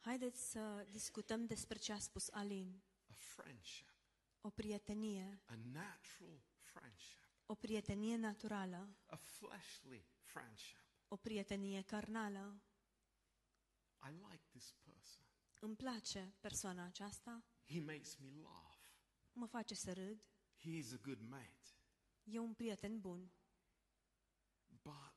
Haideți 0.00 0.50
să 0.50 0.86
discutăm 0.90 1.46
despre 1.46 1.78
ce 1.78 1.92
a 1.92 1.98
spus 1.98 2.28
Alin. 2.30 2.82
a 3.08 3.12
friendship, 3.12 3.94
O 4.40 4.50
prietenie, 4.50 5.40
a 5.44 5.54
natural 5.54 6.40
friendship, 6.58 7.28
o 7.46 7.54
prietenie 7.54 8.16
naturală, 8.16 8.96
a 9.06 9.16
fleshly 9.16 10.06
friendship. 10.22 10.78
o 11.08 11.16
prietenie 11.16 11.82
carnală. 11.82 12.60
I 14.02 14.10
like 14.10 14.42
this 14.50 14.72
person. 14.82 15.24
Îmi 15.60 15.76
place 15.76 16.34
persoana 16.40 16.84
aceasta, 16.84 17.44
He 17.66 17.80
makes 17.80 18.16
me 18.16 18.28
laugh. 18.42 18.65
Mă 19.36 19.46
face 19.46 19.74
să 19.74 19.92
râd, 19.92 20.24
He 20.56 20.70
is 20.70 20.92
a 20.92 20.96
good 20.96 21.20
mate. 21.20 21.68
e 22.24 22.38
un 22.38 22.54
prieten 22.54 23.00
bun. 23.00 23.30
But 24.82 25.14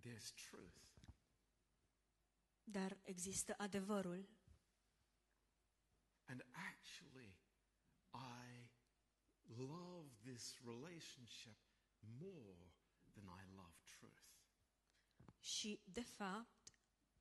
there's 0.00 0.32
truth. 0.48 0.86
Dar 2.64 2.98
există 3.02 3.54
adevărul 3.56 4.28
And 6.24 6.42
actually, 6.52 7.38
I 8.12 8.70
love 9.44 10.10
this 10.24 10.58
relationship 10.64 11.56
more 12.00 12.72
than 13.14 13.24
I 13.24 13.44
love 13.54 13.74
truth. 13.98 14.26
și, 15.40 15.80
de 15.84 16.02
fapt, 16.02 16.57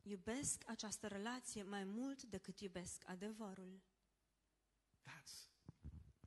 iubesc 0.10 0.64
această 0.70 1.08
relație 1.08 1.64
mai 1.64 1.84
mult 1.84 2.24
decât 2.24 2.60
iubesc 2.60 3.04
adevărul. 3.10 3.82
That's 5.06 5.50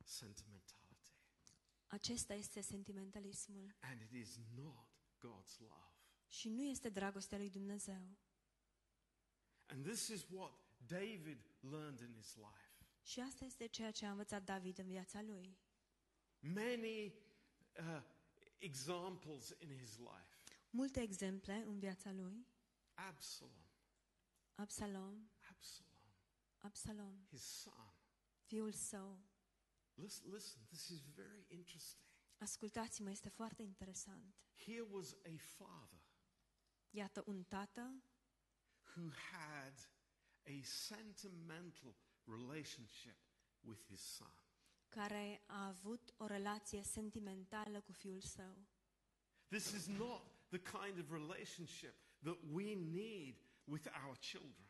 sentimentality. 0.03 1.15
Acesta 1.87 2.33
este 2.33 2.61
sentimentalismul 2.61 3.75
And 3.79 4.01
it 4.01 4.11
is 4.11 4.39
not 4.55 4.87
God's 5.17 5.57
love. 5.59 5.93
și 6.27 6.49
nu 6.49 6.63
este 6.63 6.89
dragostea 6.89 7.37
lui 7.37 7.49
Dumnezeu. 7.49 8.17
And 9.65 9.85
this 9.85 10.07
is 10.07 10.25
what 10.29 10.53
David 10.85 11.45
learned 11.59 11.99
in 11.99 12.13
his 12.15 12.35
life. 12.35 12.69
Și 13.03 13.19
asta 13.19 13.45
este 13.45 13.67
ceea 13.67 13.91
ce 13.91 14.05
a 14.05 14.09
învățat 14.09 14.43
David 14.43 14.77
în 14.77 14.87
viața 14.87 15.21
lui. 15.21 15.57
Many 16.39 17.05
uh, 17.05 18.03
examples 18.57 19.55
in 19.59 19.77
his 19.77 19.97
life. 19.97 20.35
Multe 20.69 21.01
exemple 21.01 21.53
în 21.53 21.79
viața 21.79 22.11
lui. 22.11 22.45
Absalom, 22.93 23.65
Absalom, 24.61 25.31
Absalom, 25.49 26.13
Absalom, 26.59 27.25
his 27.29 27.43
son, 27.43 27.93
fiul 28.43 28.71
său, 28.71 29.29
Listen, 29.93 30.31
listen, 30.31 30.61
this 30.65 30.87
is 30.87 31.01
very 31.01 31.45
interesting. 31.47 32.05
Ascultați-mă, 32.37 33.09
este 33.09 33.29
foarte 33.29 33.61
interesant. 33.61 34.35
Here 34.55 34.81
was 34.89 35.11
a 35.13 35.37
father 35.37 36.01
Iată 36.89 37.23
un 37.25 37.43
tată 37.43 38.03
who 38.95 39.09
had 39.31 39.89
a 40.45 40.63
sentimental 40.63 41.95
relationship 42.25 43.17
with 43.59 43.85
his 43.87 44.01
son. 44.01 44.33
care 44.89 45.43
a 45.45 45.67
avut 45.67 46.13
o 46.17 46.25
relație 46.25 46.83
sentimentală 46.83 47.81
cu 47.81 47.91
fiul 47.91 48.21
său. 48.21 48.67
This 49.47 49.71
is 49.71 49.87
not 49.87 50.21
the 50.49 50.59
kind 50.59 50.99
of 50.99 51.11
relationship 51.11 51.95
that 52.23 52.37
we 52.51 52.75
need 52.75 53.35
with 53.63 53.87
our 54.05 54.17
children. 54.17 54.69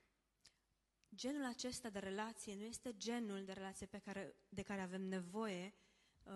Genul 1.15 1.45
acesta 1.45 1.89
de 1.89 1.99
relație 1.99 2.56
nu 2.56 2.63
este 2.63 2.97
genul 2.97 3.45
de 3.45 3.54
relație 3.54 3.86
pe 3.86 3.99
care, 3.99 4.36
de 4.49 4.62
care 4.62 4.82
avem 4.82 5.01
nevoie 5.01 5.73
uh, 6.23 6.34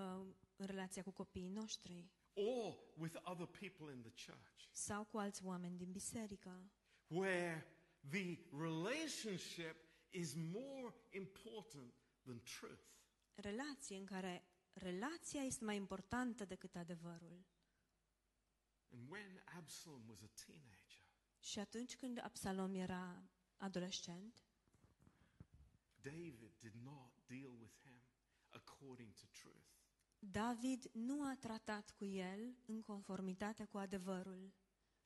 în 0.55 0.65
relația 0.65 1.03
cu 1.03 1.11
copiii 1.11 1.49
noștri 1.49 2.11
or 2.33 2.77
with 2.97 3.15
other 3.23 3.47
people 3.47 3.91
in 3.91 4.01
the 4.01 4.11
church, 4.25 4.69
sau 4.71 5.03
cu 5.05 5.17
alți 5.17 5.43
oameni 5.43 5.77
din 5.77 5.91
biserică, 5.91 6.71
where 7.07 7.65
the 8.09 8.37
relationship 8.51 9.75
is 10.09 10.33
more 10.33 10.93
important 11.09 11.93
than 12.23 12.41
truth. 12.59 12.83
relație 13.35 13.97
în 13.97 14.05
care 14.05 14.43
relația 14.73 15.41
este 15.41 15.63
mai 15.63 15.75
importantă 15.75 16.45
decât 16.45 16.75
adevărul. 16.75 17.45
And 18.91 19.09
when 19.09 19.43
Absalom 19.57 20.09
was 20.09 20.21
a 20.21 20.29
teenager, 20.45 20.84
Și 21.45 21.59
atunci 21.59 21.95
când 21.95 22.19
Absalom 22.23 22.73
era 22.73 23.23
adolescent, 23.57 24.43
David 26.01 26.51
did 26.59 26.73
not 26.83 27.11
deal 27.27 27.51
with 27.59 27.73
him 27.83 28.01
according 28.49 29.13
to 29.13 29.25
truth. 29.31 29.65
David 30.19 30.89
nu 30.91 31.23
a 31.23 31.35
tratat 31.39 31.91
cu 31.91 32.05
el 32.05 32.55
în 32.65 32.81
conformitate 32.81 33.65
cu 33.65 33.77
adevărul. 33.77 34.53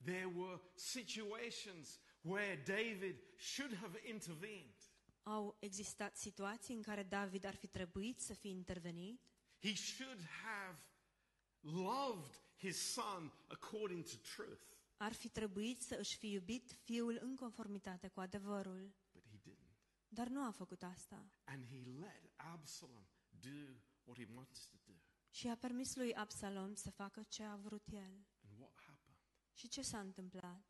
There 0.03 0.25
were 0.25 0.61
situations 0.75 1.99
where 2.21 2.55
David 2.55 3.15
should 3.37 3.75
have 3.75 4.09
intervened. 4.09 4.75
Au 5.23 5.57
existat 5.59 6.17
situații 6.17 6.75
în 6.75 6.81
care 6.81 7.03
David 7.03 7.43
ar 7.45 7.55
fi 7.55 7.67
trebuit 7.67 8.19
să 8.19 8.33
fie 8.33 8.51
intervenit, 8.51 9.21
He 9.61 9.75
should 9.75 10.21
have 10.21 10.79
loved 11.61 12.41
his 12.57 12.91
son 12.91 13.31
according 13.47 14.03
to 14.03 14.15
truth, 14.35 14.61
ar 15.01 15.13
fi 15.13 15.29
trebuit 15.29 15.81
să 15.81 15.95
își 15.95 16.17
fi 16.17 16.31
iubit 16.31 16.71
fiul 16.71 17.17
în 17.21 17.35
conformitate 17.35 18.07
cu 18.07 18.19
adevărul, 18.19 18.93
but 19.11 19.23
he 19.29 19.37
didn't. 19.37 19.77
dar 20.07 20.27
nu 20.27 20.43
a 20.45 20.51
făcut 20.51 20.83
asta. 20.83 21.31
And 21.43 21.65
he 21.65 21.83
let 21.83 22.31
Absalom 22.35 23.07
do 23.29 23.73
what 24.03 24.17
he 24.17 24.25
wanted 24.33 24.57
to 24.71 24.77
do. 24.85 24.93
Și 25.29 25.47
a 25.47 25.55
permis 25.55 25.95
lui 25.95 26.13
Absalom 26.15 26.73
să 26.73 26.91
facă 26.91 27.23
ce 27.23 27.43
a 27.43 27.55
vrut 27.55 27.87
el. 27.91 28.25
And 28.41 28.59
what 28.59 28.81
happened? 28.81 29.17
Și 29.53 29.67
ce 29.67 29.81
s-a 29.81 29.99
întâmplat? 29.99 30.63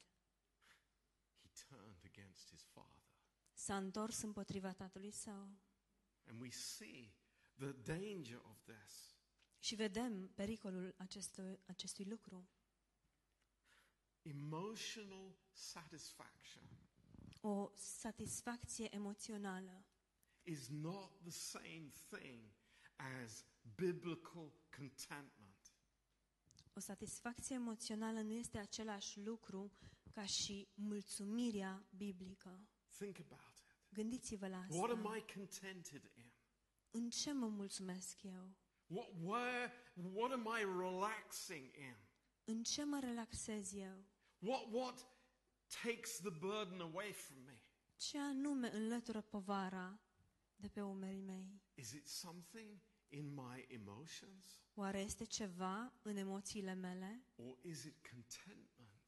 He 1.42 1.50
turned 1.68 2.06
against 2.06 2.48
his 2.50 2.64
father. 2.64 3.04
S-a 3.54 3.78
întors 3.78 4.22
împotriva 4.22 4.74
tatălui 4.74 5.12
său. 5.12 5.58
And 6.24 6.40
we 6.42 6.50
see 6.50 7.14
the 7.56 7.72
danger 7.72 8.42
of 8.44 8.64
this. 8.64 9.18
Și 9.60 9.76
vedem 9.76 10.28
pericolul 10.28 10.94
acestui, 10.98 11.60
acestui 11.66 12.06
lucru. 12.06 12.50
Emotional 14.30 15.36
satisfaction 15.52 16.64
O 17.42 17.72
satisfacție 17.76 18.96
emoțională 18.96 19.86
is 20.44 20.68
not 20.68 21.22
the 21.22 21.32
same 21.32 21.92
thing 22.10 22.52
as 23.24 23.46
biblical 23.76 24.54
contentment. 24.78 25.74
O 26.74 26.80
satisfacție 26.80 27.56
emoțională 27.56 28.22
nu 28.22 28.34
este 28.34 28.58
același 28.58 29.20
lucru 29.20 29.72
ca 30.12 30.26
și 30.26 30.68
mulțumirea 30.74 31.88
biblică. 31.98 32.68
Think 32.98 33.20
about 33.20 33.58
it. 33.58 33.78
Gândiți-vă 33.94 34.48
la 34.48 34.66
What 34.70 34.90
am 34.92 35.06
asta. 35.06 35.18
I 35.18 35.34
contented 35.34 36.12
in? 36.16 36.32
În 36.92 37.10
ce 37.10 37.32
mă 37.32 37.48
mulțumesc 37.48 38.24
eu? 38.24 38.56
What, 38.88 39.10
where, 39.22 39.74
what 40.14 40.32
am 40.32 40.50
I 40.60 40.64
relaxing 40.64 41.76
in? 41.78 41.96
În 42.44 42.64
ce 42.64 42.84
mă 42.84 43.00
relaxez 43.00 43.74
eu? 43.74 44.06
What, 44.40 44.72
what 44.72 45.06
takes 45.84 46.20
the 46.20 46.32
burden 46.32 46.82
away 46.82 47.12
from 47.12 47.38
me? 47.46 47.62
Ce 47.98 48.18
anume 48.18 48.74
înlătură 48.74 49.22
povara 49.22 50.00
de 50.56 50.68
pe 50.68 50.82
umerii 50.82 51.22
mei? 51.22 51.62
Is 51.74 51.92
it 51.92 52.08
something 52.08 52.80
in 53.08 53.34
my 53.34 53.66
emotions? 53.70 54.62
Oare 54.74 55.00
este 55.00 55.24
ceva 55.24 55.94
în 56.02 56.16
emoțiile 56.16 56.74
mele? 56.74 57.24
Or 57.36 57.58
is 57.62 57.84
it 57.84 58.08
contentment 58.12 59.02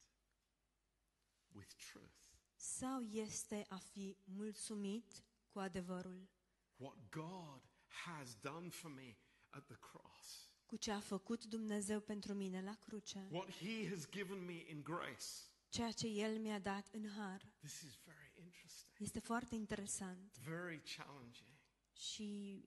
with 1.52 1.74
truth? 1.90 2.14
Sau 2.54 3.00
este 3.00 3.66
a 3.68 3.76
fi 3.76 4.16
mulțumit 4.24 5.24
cu 5.48 5.58
adevărul? 5.58 6.28
What 6.76 6.96
God 7.10 7.60
has 8.06 8.34
done 8.40 8.68
for 8.68 8.90
me 8.90 9.16
at 9.50 9.66
the 9.66 9.76
cross. 9.76 10.51
Cu 10.72 10.78
ce 10.78 10.90
a 10.90 11.00
făcut 11.00 11.44
Dumnezeu 11.44 12.00
pentru 12.00 12.34
mine 12.34 12.62
la 12.62 12.74
cruce? 12.74 13.28
What 13.30 13.50
He 13.50 13.88
has 13.88 14.08
given 14.10 14.44
me 14.44 14.64
in 14.68 14.82
grace. 14.82 15.24
Ceea 15.68 15.90
ce 15.90 16.06
El 16.06 16.38
mi-a 16.38 16.58
dat 16.58 16.88
în 16.92 17.08
har. 17.08 17.52
This 17.58 17.80
is 17.80 17.98
very 18.04 18.32
interesting, 18.44 18.92
Este 18.98 19.18
foarte 19.20 19.54
interesant 19.54 20.38
very 20.44 20.82
challenging, 20.96 21.48
și 21.92 22.60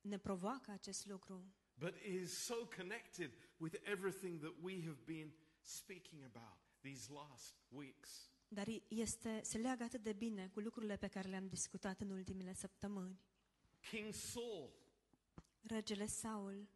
ne 0.00 0.18
provoacă 0.18 0.70
acest 0.70 1.06
lucru. 1.06 1.44
but 1.74 1.94
is 2.22 2.32
so 2.32 2.54
connected 2.76 3.30
with 3.56 3.74
everything 3.82 4.40
that 4.40 4.54
we 4.60 4.82
have 4.84 4.98
been 5.04 5.32
speaking 5.62 6.22
about 6.34 6.58
these 6.80 7.12
last 7.12 7.54
weeks. 7.68 8.30
Dar 8.48 8.66
este, 8.88 9.40
se 9.44 9.58
leagă 9.58 9.82
atât 9.82 10.02
de 10.02 10.12
bine 10.12 10.48
cu 10.48 10.60
lucrurile 10.60 10.96
pe 10.96 11.08
care 11.08 11.28
le-am 11.28 11.46
discutat 11.46 12.00
în 12.00 12.10
ultimele 12.10 12.54
săptămâni. 12.54 13.20
King 13.90 14.12
Saul, 14.14 14.70
Regele 15.62 16.06
Saul 16.06 16.68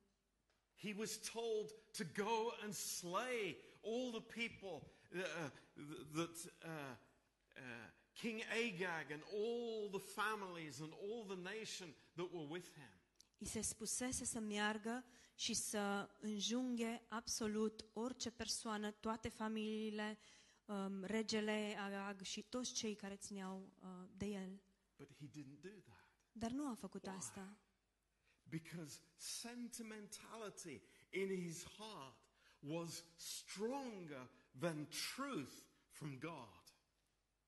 he 0.82 0.92
was 0.98 1.18
told 1.32 1.72
to 1.92 2.04
go 2.04 2.52
and 2.62 2.74
slay 2.74 3.56
all 3.82 4.10
the 4.12 4.42
people 4.42 4.88
uh, 5.14 5.20
uh, 5.20 5.50
that 6.14 6.37
uh, 6.64 6.68
uh, 7.56 7.62
King 8.14 8.42
Agag 8.52 9.10
and 9.10 9.22
all 9.32 9.88
the 9.90 10.04
families 10.20 10.80
and 10.80 10.92
all 11.02 11.24
the 11.24 11.40
nation 11.56 11.94
that 12.16 12.32
were 12.32 12.48
with 12.48 12.66
him. 12.74 12.92
îi 13.38 13.46
se 13.46 13.60
spusese 13.60 14.24
să 14.24 14.40
meargă 14.40 15.04
și 15.34 15.54
să 15.54 16.08
înjunghe 16.20 17.02
absolut 17.08 17.84
orice 17.92 18.30
persoană, 18.30 18.90
toate 18.90 19.28
familiile, 19.28 20.18
um, 20.64 21.04
regele 21.04 21.76
Agag 21.78 22.22
și 22.22 22.42
toți 22.42 22.72
cei 22.72 22.94
care 22.94 23.16
țineau 23.16 23.72
uh, 23.82 23.88
de 24.16 24.26
el. 24.26 24.60
But 24.96 25.08
he 25.18 25.26
didn't 25.26 25.60
do 25.60 25.68
that 25.68 26.04
Dar 26.37 26.50
nu 26.50 26.68
a 26.70 26.74
făcut 26.74 27.06
Why? 27.06 27.14
asta, 27.16 27.56
because 28.48 29.00
sentimentality 29.16 30.80
in 31.11 31.28
his 31.28 31.64
heart 31.64 32.14
was 32.61 33.04
stronger 33.16 34.28
than 34.61 34.87
truth 35.14 35.64
from 35.90 36.18
God. 36.18 36.62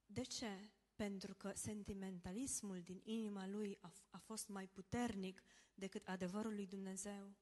De 0.07 0.23
ce? 0.23 0.71
Pentru 0.97 1.35
că 1.35 1.53
sentimentalismul 1.55 2.81
din 2.83 3.01
inima 3.05 3.47
lui 3.47 3.79
a, 4.11 4.19
fost 4.19 4.49
mai 4.49 4.69
puternic 4.69 5.43
decât 5.75 6.09
adevărul 6.09 6.55
lui 6.55 6.67
Dumnezeu. 6.67 7.35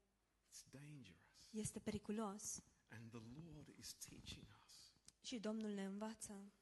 It's 0.49 0.71
dangerous. 0.71 1.49
Este 1.51 1.79
periculos 1.79 2.63
And 2.89 3.11
the 3.11 3.23
Lord 3.35 3.69
is 3.79 3.95
teaching 3.95 4.47
us 4.67 4.93
și 5.21 5.39
Domnul 5.39 5.71
ne 5.71 5.85
învață 5.85 6.53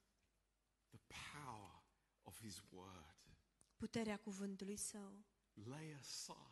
the 0.89 1.01
power 1.43 1.83
of 2.23 2.41
his 2.41 2.63
word. 2.71 3.37
puterea 3.77 4.19
cuvântului 4.19 4.77
său. 4.77 5.25
Lay 5.53 5.93
aside 5.99 6.52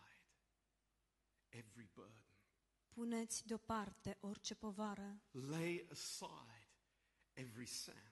every 1.50 1.88
burden. 1.94 2.24
Puneți 2.88 3.46
deoparte 3.46 4.16
orice 4.20 4.54
povară, 4.54 5.22
Lay 5.30 5.86
aside 5.90 6.68
every 7.32 7.66
sin 7.66 8.10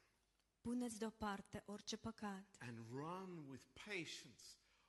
puneți 0.69 0.99
deoparte 0.99 1.63
orice 1.67 1.97
păcat 1.97 2.57
and 2.59 2.79
run 2.91 3.45
with 3.49 3.65
patience 3.73 4.43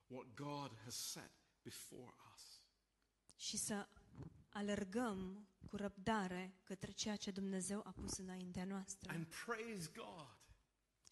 what 0.08 0.34
God 0.36 0.78
has 0.84 0.96
set 0.96 1.32
before 1.62 2.14
us. 2.34 2.62
și 3.36 3.58
să 3.58 3.88
alergăm 4.50 5.48
cu 5.70 5.76
răbdare 5.76 6.60
către 6.64 6.92
ceea 6.92 7.16
ce 7.16 7.32
Dumnezeu 7.32 7.82
a 7.86 7.92
pus 7.92 8.18
înaintea 8.18 8.66
noastră. 8.66 9.12
And 9.12 9.26
praise 9.46 9.92
God. 9.94 10.38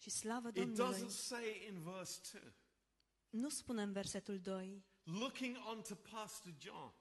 Și 0.00 0.10
slavă 0.10 0.48
It 0.48 0.78
doesn't 0.80 1.08
say 1.08 1.66
in 1.68 1.82
verse 1.82 2.38
2, 2.40 2.52
Nu 3.30 3.48
spune 3.48 3.82
în 3.82 3.92
versetul 3.92 4.38
2, 4.38 4.84
looking 5.02 5.56
unto 5.76 5.94
Pastor 5.94 6.54
John, 6.58 6.94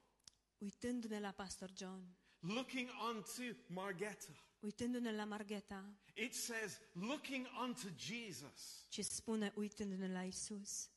uitându-ne 0.58 1.20
la 1.20 1.32
Pastor 1.32 1.72
John, 1.76 2.16
looking 2.40 2.90
unto 3.16 3.42
Margetta. 3.68 4.32
uitându-ne 4.60 5.12
la 5.12 5.26
Margheta, 5.26 5.94
It 6.16 6.34
says, 6.34 6.80
looking 6.94 7.48
unto 7.64 7.88
Jesus, 7.98 8.86
ci 8.90 9.00
spune 9.04 9.54
uitându-ne 9.56 10.08
la 10.12 10.24
Isus, 10.24 10.90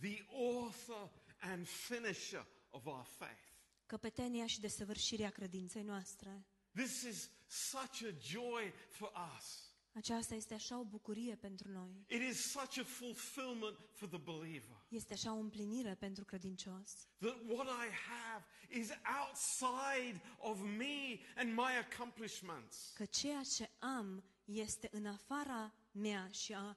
the 0.00 0.24
author 0.30 1.10
and 1.40 1.66
finisher 1.66 2.46
of 2.70 2.86
our 2.86 3.04
faith. 3.04 3.50
căpetenia 3.86 4.46
și 4.46 4.60
desăvârșirea 4.60 5.30
credinței 5.30 5.82
noastre. 5.82 6.46
This 6.74 7.02
is 7.02 7.30
such 7.46 8.02
a 8.04 8.14
joy 8.20 8.72
for 8.90 9.12
us. 9.36 9.71
Aceasta 9.94 10.34
este 10.34 10.54
așa 10.54 10.78
o 10.78 10.84
bucurie 10.84 11.34
pentru 11.36 11.68
noi. 11.70 12.04
It 12.08 12.22
is 12.30 12.50
such 12.50 12.78
a 12.78 12.84
fulfillment 12.84 13.78
for 13.92 14.08
the 14.08 14.18
believer. 14.18 14.84
Este 14.88 15.12
așa 15.12 15.32
o 15.32 15.38
împlinire 15.38 15.94
pentru 15.94 16.24
credincios. 16.24 17.08
That 17.18 17.38
what 17.46 17.66
I 17.66 17.90
have 18.08 18.44
is 18.68 18.88
outside 19.20 20.22
of 20.38 20.60
me 20.60 21.18
and 21.36 21.52
my 21.54 21.76
accomplishments. 21.90 22.92
Că 22.94 23.04
ceea 23.04 23.42
ce 23.56 23.70
am 23.78 24.24
este 24.44 24.88
în 24.92 25.06
afara 25.06 25.74
mea 25.92 26.28
și 26.30 26.54
a 26.54 26.76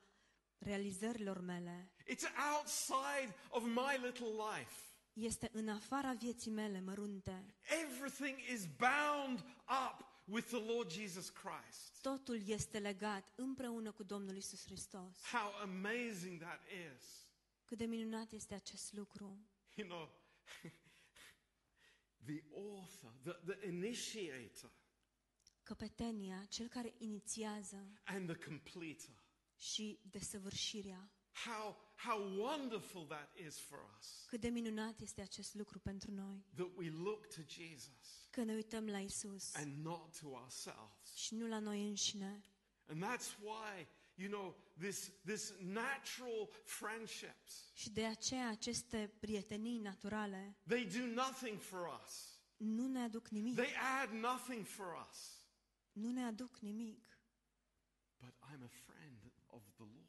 realizărilor 0.57 1.41
mele. 1.41 1.91
It's 2.03 2.27
outside 2.55 3.35
of 3.49 3.63
my 3.63 4.05
little 4.05 4.27
life. 4.27 4.73
Este 5.13 5.49
în 5.53 5.69
afara 5.69 6.13
vieții 6.13 6.51
mele 6.51 6.81
mărunte. 6.81 7.45
Everything 7.83 8.37
is 8.53 8.65
bound 8.65 9.39
up 9.87 10.14
with 10.25 10.47
the 10.47 10.59
Lord 10.59 10.91
Jesus 10.91 11.29
Christ. 11.29 12.01
Totul 12.01 12.47
este 12.47 12.79
legat 12.79 13.31
împreună 13.35 13.91
cu 13.91 14.03
Domnul 14.03 14.35
Isus 14.35 14.63
Hristos. 14.65 15.21
How 15.31 15.53
amazing 15.61 16.39
that 16.41 16.61
is. 16.95 17.27
Cât 17.65 17.77
de 17.77 17.85
minunat 17.85 18.31
este 18.31 18.53
acest 18.53 18.93
lucru. 18.93 19.39
You 19.75 19.87
know, 19.87 20.09
the 22.25 22.43
author, 22.53 23.11
the, 23.23 23.53
the 23.53 23.67
initiator, 23.67 24.71
Căpetenia, 25.63 26.45
cel 26.49 26.67
care 26.67 26.93
inițiază 26.97 28.01
and 28.03 28.29
the 28.33 28.45
completer. 28.47 29.15
și 29.57 29.99
desăvârșirea. 30.09 31.09
How, 31.43 31.75
how 31.95 32.17
wonderful 32.37 33.05
that 33.07 33.29
is 33.45 33.59
for 33.59 33.79
us. 33.99 34.25
Cât 34.27 34.41
de 34.41 34.47
minunat 34.49 34.99
este 34.99 35.21
acest 35.21 35.53
lucru 35.53 35.79
pentru 35.79 36.11
noi. 36.11 36.45
That 36.55 36.69
we 36.75 36.89
look 36.89 37.27
to 37.27 37.41
Jesus 37.47 38.27
Că 38.29 38.43
ne 38.43 38.53
uităm 38.53 38.87
la 38.87 38.99
Isus 38.99 39.53
and 39.55 39.85
not 39.85 40.19
to 40.19 40.27
ourselves. 40.27 41.13
și 41.15 41.35
nu 41.35 41.47
la 41.47 41.59
noi 41.59 41.87
înșine. 41.87 42.41
And 42.87 43.03
that's 43.03 43.37
why, 43.41 43.87
you 44.15 44.29
know, 44.29 44.55
this, 44.79 45.11
this 45.25 45.53
natural 45.59 46.49
friendships, 46.63 47.71
Și 47.73 47.89
de 47.89 48.05
aceea 48.05 48.49
aceste 48.49 49.13
prietenii 49.19 49.79
naturale 49.79 50.55
they 50.67 50.85
do 50.85 51.05
nothing 51.05 51.59
for 51.61 51.99
us. 52.03 52.39
nu 52.57 52.87
ne 52.87 52.99
aduc 52.99 53.27
nimic. 53.27 53.55
They 53.55 53.73
add 54.01 54.11
nothing 54.13 54.65
for 54.65 55.07
us. 55.09 55.43
Nu 55.91 56.11
ne 56.11 56.23
aduc 56.23 56.57
nimic. 56.59 57.19
But 58.17 58.33
I'm 58.33 58.63
a 58.63 58.67
friend 58.85 59.31
of 59.47 59.63
the 59.75 59.83
Lord. 59.83 60.04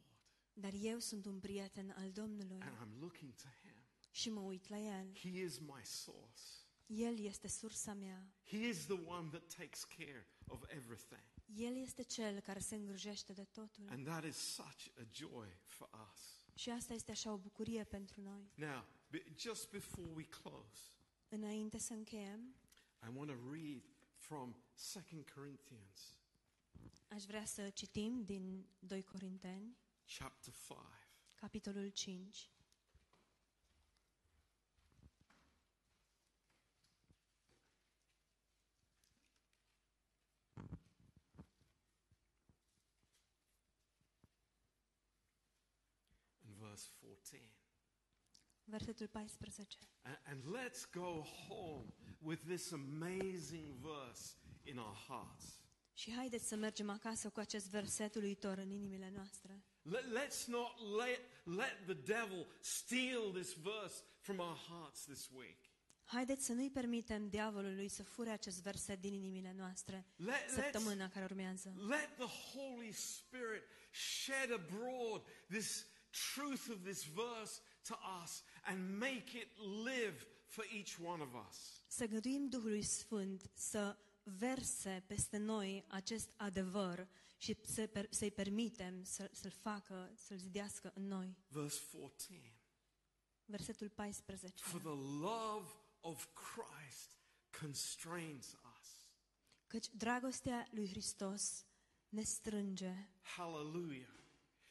Dar 0.59 0.73
eu 0.81 0.99
sunt 0.99 1.25
un 1.25 1.39
prieten 1.39 1.89
al 1.89 2.11
Domnului 2.11 2.57
And 2.61 2.75
I'm 2.75 2.99
looking 2.99 3.33
to 3.35 3.47
Him. 3.63 3.75
și 4.11 4.29
mă 4.29 4.39
uit 4.39 4.67
la 4.67 4.77
El. 4.79 5.15
He 5.15 5.41
is 5.41 5.57
my 5.57 5.81
source. 5.83 6.41
El 6.85 7.19
este 7.19 7.47
sursa 7.47 7.93
mea. 7.93 8.33
He 8.43 8.67
is 8.67 8.85
the 8.85 8.99
one 9.05 9.29
that 9.29 9.55
takes 9.55 9.83
care 9.83 10.27
of 10.47 10.63
everything. 10.69 11.23
El 11.45 11.75
este 11.75 12.03
cel 12.03 12.39
care 12.39 12.59
se 12.59 12.75
îngrijește 12.75 13.33
de 13.33 13.43
totul. 13.43 13.87
And 13.89 14.05
that 14.05 14.23
is 14.25 14.35
such 14.35 14.85
a 14.99 15.03
joy 15.11 15.47
for 15.65 15.89
us. 16.11 16.45
Și 16.55 16.69
asta 16.69 16.93
este 16.93 17.11
așa 17.11 17.31
o 17.31 17.37
bucurie 17.37 17.83
pentru 17.83 18.21
noi. 18.21 18.51
Now, 18.55 18.85
be- 19.09 19.25
just 19.37 19.69
before 19.69 20.11
we 20.13 20.23
close, 20.23 20.91
Înainte 21.29 21.77
să 21.77 21.93
încheiem, 21.93 22.55
I 23.03 23.15
want 23.15 23.29
to 23.29 23.51
read 23.51 23.81
from 24.15 24.55
2 24.93 25.25
Corinthians 25.35 26.17
aș 27.07 27.23
vrea 27.23 27.45
să 27.45 27.69
citim 27.69 28.23
din 28.23 28.65
2 28.79 29.03
Corinteni, 29.03 29.77
chapter 30.07 30.53
5. 30.53 30.77
capitolul 31.35 31.89
5. 31.89 32.51
and 46.45 46.55
verse 46.59 46.89
14. 46.99 47.39
Versetul 48.65 49.07
14. 49.07 49.77
A- 50.03 50.19
And 50.25 50.43
let's 50.43 50.85
go 50.91 51.21
home 51.47 51.85
with 52.19 52.41
this 52.45 52.71
amazing 52.71 53.73
verse 53.81 54.35
in 54.63 54.77
our 54.77 54.95
hearts. 55.07 55.59
Și 55.93 56.11
haideți 56.15 56.47
să 56.47 56.55
mergem 56.55 56.89
acasă 56.89 57.29
cu 57.29 57.39
acest 57.39 57.69
verset 57.69 58.15
uluitor 58.15 58.57
în 58.57 58.69
inimile 58.69 59.09
noastre. 59.09 59.63
Let, 59.89 60.03
let's 60.13 60.47
not 60.47 60.71
let, 60.97 61.19
let 61.43 61.85
the 61.85 61.93
devil 61.93 62.45
steal 62.61 63.31
this 63.31 63.53
verse 63.53 64.03
from 64.21 64.39
our 64.39 64.57
hearts 64.69 65.05
this 65.05 65.29
week. 65.31 65.57
Haideți 66.03 66.45
să 66.45 66.53
nu-i 66.53 66.69
permitem 66.69 67.27
diavolului 67.29 67.87
să 67.87 68.03
fure 68.03 68.29
acest 68.29 68.61
verset 68.61 69.01
din 69.01 69.13
inimile 69.13 69.53
noastre 69.57 70.05
Let, 70.15 70.35
let's, 70.35 70.53
săptămâna 70.53 71.09
care 71.09 71.25
urmează. 71.25 71.73
let 71.87 72.15
the 72.17 72.57
Holy 72.57 72.91
Spirit 72.91 73.63
shed 73.91 74.51
abroad 74.51 75.21
this 75.49 75.85
truth 76.33 76.69
of 76.69 76.83
this 76.83 77.03
verse 77.03 77.61
to 77.87 77.95
us 78.23 78.43
and 78.63 78.97
make 78.99 79.37
it 79.37 79.47
live 79.85 80.27
for 80.45 80.65
each 80.75 80.97
one 81.05 81.23
of 81.23 81.29
us. 81.49 81.83
Să 81.87 82.05
găduim 82.05 82.49
Duhului 82.49 82.81
Sfânt 82.81 83.49
să 83.53 83.97
verse 84.23 85.03
peste 85.07 85.37
noi 85.37 85.85
acest 85.87 86.33
adevăr 86.35 87.07
și 87.37 87.57
să, 87.61 87.87
per, 87.87 88.07
să-i 88.09 88.31
permitem 88.31 89.03
să, 89.03 89.29
să-l 89.31 89.51
facă, 89.51 90.11
să-l 90.15 90.37
zidească 90.37 90.91
în 90.95 91.07
noi. 91.07 91.37
Verse 91.47 91.81
14. 91.91 92.51
Versetul 93.45 93.89
14. 93.89 94.63
For 94.63 94.79
the 94.79 94.89
love 95.21 95.69
of 95.99 96.27
Christ 96.33 97.17
constrains 97.59 98.55
us. 98.79 99.07
Căci 99.67 99.87
dragostea 99.91 100.67
lui 100.71 100.89
Hristos 100.89 101.65
ne 102.09 102.23
strânge. 102.23 103.09
Hallelujah. 103.21 104.15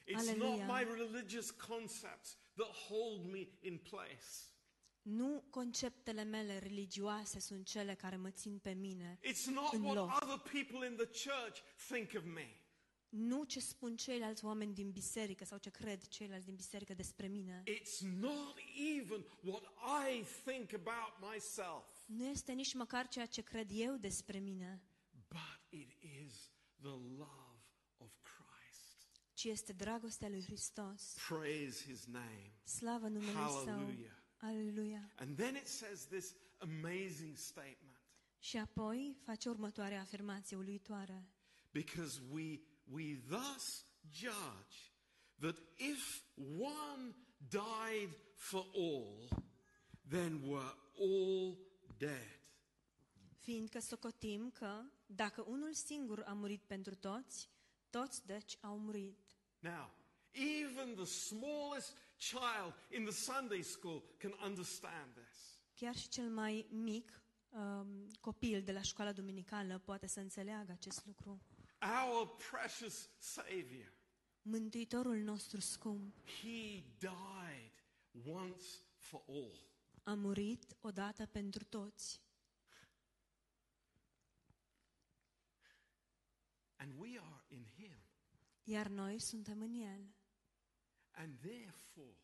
It's 0.07 0.15
Hallelujah. 0.15 0.67
not 0.67 0.77
my 0.77 0.83
religious 0.83 1.51
concepts 1.51 2.37
that 2.55 2.71
hold 2.89 3.25
me 3.27 3.49
in 3.61 3.79
place. 3.79 4.56
Nu 5.09 5.45
conceptele 5.51 6.23
mele 6.23 6.59
religioase 6.59 7.39
sunt 7.41 7.67
cele 7.67 7.95
care 7.95 8.17
mă 8.17 8.31
țin 8.31 8.59
pe 8.59 8.71
mine. 8.73 9.19
It's 9.23 9.45
not 9.45 9.73
În 9.73 9.83
what 9.85 9.97
loc. 9.97 10.23
other 10.23 10.39
people 10.53 10.87
in 10.89 10.97
the 10.97 11.07
church 11.31 11.61
think 11.89 12.11
of 12.17 12.25
me. 12.35 12.61
Nu 13.09 13.45
ce 13.45 13.61
spun 13.61 13.97
ceilalți 13.97 14.45
oameni 14.45 14.75
din 14.75 14.91
biserică 14.91 15.45
sau 15.45 15.59
ce 15.59 15.71
cred 15.71 16.07
ceilalți 16.09 16.45
din 16.47 16.55
biserică 16.55 16.95
despre 16.95 17.27
mine. 17.27 17.63
It's 17.67 17.99
not 18.01 18.59
even 18.97 19.25
what 19.41 19.63
I 20.09 20.25
think 20.45 20.73
about 20.73 21.33
myself, 21.33 21.85
Nu 22.07 22.25
este 22.27 22.53
nici 22.53 22.75
măcar 22.75 23.09
ceea 23.09 23.27
ce 23.27 23.43
cred 23.43 23.69
eu 23.73 23.97
despre 23.97 24.39
mine, 24.39 24.83
but 25.29 25.61
it 25.81 25.93
is 26.23 26.51
the 26.81 26.89
love 27.17 27.61
of 27.97 28.11
Christ. 28.23 29.21
ci 29.33 29.45
este 29.45 29.73
dragostea 29.73 30.29
lui 30.29 30.43
Hristos. 30.45 31.15
Praise 31.29 31.85
his 31.85 32.05
name. 32.05 32.53
Slavă 32.65 33.09
numele 33.09 33.39
Său. 33.65 33.95
Hallelujah. 34.37 34.73
Aleluia. 34.73 35.11
And 35.17 35.37
then 35.37 35.55
it 35.55 35.67
says 35.69 36.07
this 36.07 36.35
amazing 36.59 37.37
statement 37.37 38.01
Și 38.39 38.57
apoi 38.57 39.17
face 39.25 39.49
următoarea 39.49 40.01
afirmație 40.01 40.57
uluitoare. 40.57 41.29
because 41.73 42.21
we, 42.31 42.61
we 42.85 43.17
thus 43.29 43.85
judge 44.13 44.77
that 45.39 45.57
if 45.77 46.23
one 46.59 47.15
died 47.49 48.17
for 48.35 48.67
all, 48.75 49.29
then 50.09 50.41
we're 50.43 50.75
all 50.99 51.57
dead. 51.99 52.41
Fiindcă 53.39 53.79
socotim 53.81 54.51
că, 54.51 54.83
dacă 55.07 55.43
unul 55.49 55.73
singur 55.73 56.23
a 56.27 56.33
murit 56.33 56.63
pentru 56.63 56.95
toți, 56.95 57.49
toți 57.91 58.27
deci 58.27 58.57
au 58.61 58.79
murit. 58.79 59.19
Now, 59.59 59.91
even 60.37 60.95
the 60.95 61.05
smallest 61.05 61.97
child 62.17 62.73
in 62.91 63.05
the 63.05 63.13
Sunday 63.13 63.63
school 63.63 64.03
can 64.19 64.33
understand 64.45 65.15
this. 65.15 65.59
Chiar 65.75 65.97
și 65.97 66.09
cel 66.09 66.29
mai 66.29 66.67
mic 66.71 67.23
um, 67.49 68.07
copil 68.21 68.63
de 68.63 68.73
la 68.73 68.83
școala 68.83 69.13
duminicală 69.13 69.79
poate 69.79 70.07
să 70.07 70.21
înțeleagă 70.21 70.73
acest 70.73 71.07
lucru. 71.07 71.41
Our 72.05 72.37
precious 72.51 73.09
Savior, 73.19 73.93
Mântuitorul 74.43 75.17
nostru 75.17 75.61
scump 75.61 76.15
He 76.41 76.83
died 76.99 77.73
once 78.27 78.65
for 78.97 79.23
all. 79.29 79.59
a 80.03 80.15
murit 80.15 80.77
odată 80.81 81.27
pentru 81.27 81.65
toți. 81.65 82.21
And 86.77 86.93
we 86.99 87.19
are 87.19 87.45
in 87.49 87.65
Him. 87.77 87.97
Iar 88.65 88.87
noi 88.87 89.19
suntem 89.19 89.61
în 89.61 89.73
El. 89.73 90.16
And 91.19 91.39
therefore, 91.43 92.15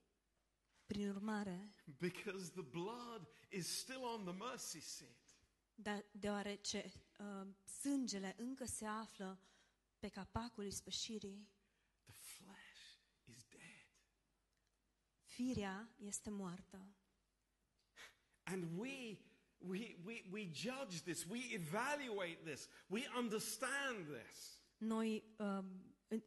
Prin 0.86 1.08
urmare, 1.08 1.72
because 1.98 2.50
the 2.50 2.62
blood 2.62 3.26
is 3.48 3.66
still 3.66 4.04
on 4.04 4.24
the 4.24 4.32
mercy 4.32 4.80
seat, 4.80 5.36
da, 5.74 6.02
deoarece 6.10 6.92
uh, 7.18 7.46
sângele 7.80 8.34
încă 8.38 8.64
se 8.64 8.86
află 8.86 9.40
pe 9.98 10.08
capacul 10.08 10.64
ispășirii, 10.64 11.48
the 12.04 12.12
flesh 12.12 12.98
is 13.24 13.44
dead. 13.48 13.86
firea 15.24 15.88
este 15.98 16.30
moartă. 16.30 16.86
And 18.44 18.78
we, 18.78 19.18
we, 19.58 19.96
we, 20.04 20.24
we 20.30 20.50
judge 20.52 21.02
this, 21.04 21.24
we 21.24 21.38
evaluate 21.54 22.38
this, 22.44 22.68
we 22.86 23.08
understand 23.16 24.06
this. 24.06 24.60
Noi 24.78 25.24
uh, 25.36 25.64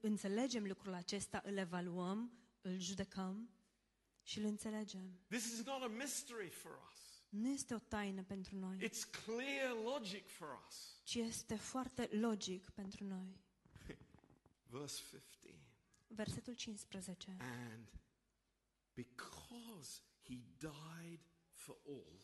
înțelegem 0.02 0.66
lucrul 0.66 0.94
acesta, 0.94 1.42
îl 1.46 1.58
evaluăm, 1.58 2.45
îl 2.66 2.80
judecăm 2.80 3.50
și 4.24 4.40
îl 4.40 4.46
înțelegem. 4.46 5.20
This 5.28 5.46
is 5.46 5.64
not 5.66 5.82
a 5.82 5.88
mystery 5.88 6.50
for 6.50 6.72
us. 6.92 7.24
Nu 7.30 7.50
este 7.50 7.74
o 7.74 7.80
taină 7.80 8.24
pentru 8.24 8.56
noi, 8.56 8.78
It's 8.90 9.24
clear 9.26 9.74
logic 9.84 10.28
for 10.28 10.64
us. 10.68 11.02
ci 11.04 11.16
este 11.16 11.56
foarte 11.56 12.10
logic 12.12 12.70
pentru 12.70 13.04
noi. 13.04 13.40
Verse 14.70 15.02
15. 15.10 15.60
Versetul 16.08 16.54
15. 16.56 17.36
And 17.40 17.88
because 18.94 20.02
he 20.24 20.40
died 20.58 21.20
for 21.54 21.78
all, 21.88 22.20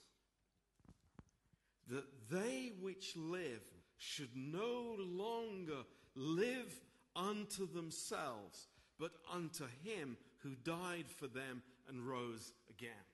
that 1.88 2.06
they 2.30 2.74
which 2.80 3.16
live 3.16 3.64
should 3.98 4.36
no 4.36 4.96
longer 4.98 5.86
live 6.14 6.82
unto 7.14 7.66
themselves, 7.68 8.70
but 8.98 9.12
unto 9.34 9.66
him 9.84 10.18
who 10.44 10.50
died 10.64 11.10
for 11.12 11.30
them 11.30 11.64
and 11.88 12.08
rose 12.08 12.54
again. 12.70 13.06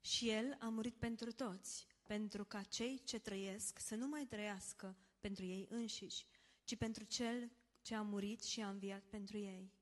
Și 0.00 0.28
el 0.30 0.56
a 0.60 0.68
murit 0.68 0.94
pentru 0.94 1.32
toți, 1.32 1.86
pentru 2.06 2.44
ca 2.44 2.62
cei 2.62 3.00
ce 3.04 3.18
trăiesc 3.18 3.78
să 3.78 3.94
nu 3.94 4.06
mai 4.06 4.24
trăiască 4.26 4.96
pentru 5.20 5.44
ei 5.44 5.66
înșiși, 5.70 6.26
ci 6.64 6.76
pentru 6.76 7.04
cel 7.04 7.50
ce 7.82 7.94
a 7.94 8.02
murit 8.02 8.42
și 8.42 8.60
a 8.60 8.68
înviat 8.68 9.02
pentru 9.02 9.36
ei. 9.36 9.72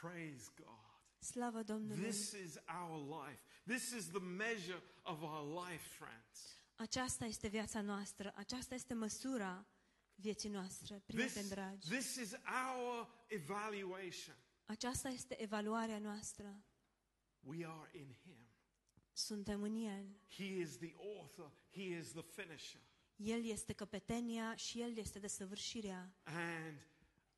Praise 0.00 0.50
God. 0.56 0.76
Slavă 1.18 1.62
Domnului! 1.62 2.02
This 2.08 2.30
is 2.32 2.54
our 2.80 3.24
life. 3.26 3.40
This 3.66 3.90
is 3.90 4.06
the 4.08 4.20
measure 4.20 4.82
of 5.02 5.22
our 5.22 5.68
life, 5.68 5.82
friends. 5.88 6.56
Aceasta 6.76 7.24
este 7.24 7.48
viața 7.48 7.80
noastră, 7.80 8.32
aceasta 8.36 8.74
este 8.74 8.94
măsura 8.94 9.66
vieții 10.14 10.48
noastre, 10.48 10.94
This, 11.06 11.14
prieteni 11.16 11.48
dragi. 11.48 11.88
this 11.88 12.14
is 12.14 12.32
our 12.32 13.08
evaluation. 13.26 14.36
Aceasta 14.70 15.08
este 15.08 15.42
evaluarea 15.42 15.98
noastră. 15.98 16.62
We 17.40 17.66
are 17.66 17.98
in 17.98 18.14
him. 18.24 18.48
Suntem 19.12 19.62
în 19.62 19.74
El. 19.74 20.06
He 20.36 20.44
is 20.44 20.76
the 20.76 20.94
author, 21.18 21.52
He 21.70 21.82
is 21.82 22.10
the 22.12 22.22
finisher. 22.22 22.80
El 23.16 23.44
este 23.44 23.72
căpetenia 23.72 24.54
și 24.54 24.80
El 24.80 24.96
este 24.96 25.18
desăvârșirea. 25.18 26.14
And 26.22 26.78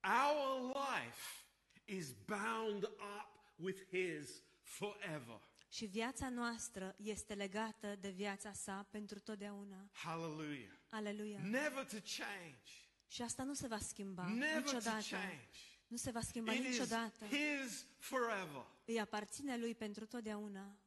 our 0.03 0.75
life 0.77 1.45
is 1.85 2.13
bound 2.13 2.85
up 2.85 3.29
with 3.57 3.81
His 3.89 4.43
forever. 4.63 5.41
Și 5.69 5.85
viața 5.85 6.29
noastră 6.29 6.95
este 6.99 7.35
legată 7.35 7.97
de 7.97 8.11
viața 8.11 8.53
sa 8.53 8.87
pentru 8.91 9.19
totdeauna. 9.21 9.91
Hallelujah. 9.93 10.73
Aleluia! 10.89 11.41
Never 11.43 11.85
to 11.85 11.97
change. 12.17 12.71
Și 13.07 13.23
asta 13.23 13.43
nu 13.43 13.55
se 13.55 13.67
va 13.67 13.79
schimba 13.79 14.27
Never 14.29 14.63
to 14.63 14.73
niciodată. 14.73 15.05
change. 15.11 15.59
Nu 15.91 15.97
se 15.97 16.11
va 16.11 16.21
schimba 16.21 16.53
It 16.53 16.61
is 16.61 16.67
niciodată. 16.69 17.25
His 17.27 17.87
forever. 17.99 18.67
Îi 18.85 19.01
aparține 19.01 19.57
Lui 19.57 19.75
pentru 19.75 20.07
totdeauna. 20.07 20.79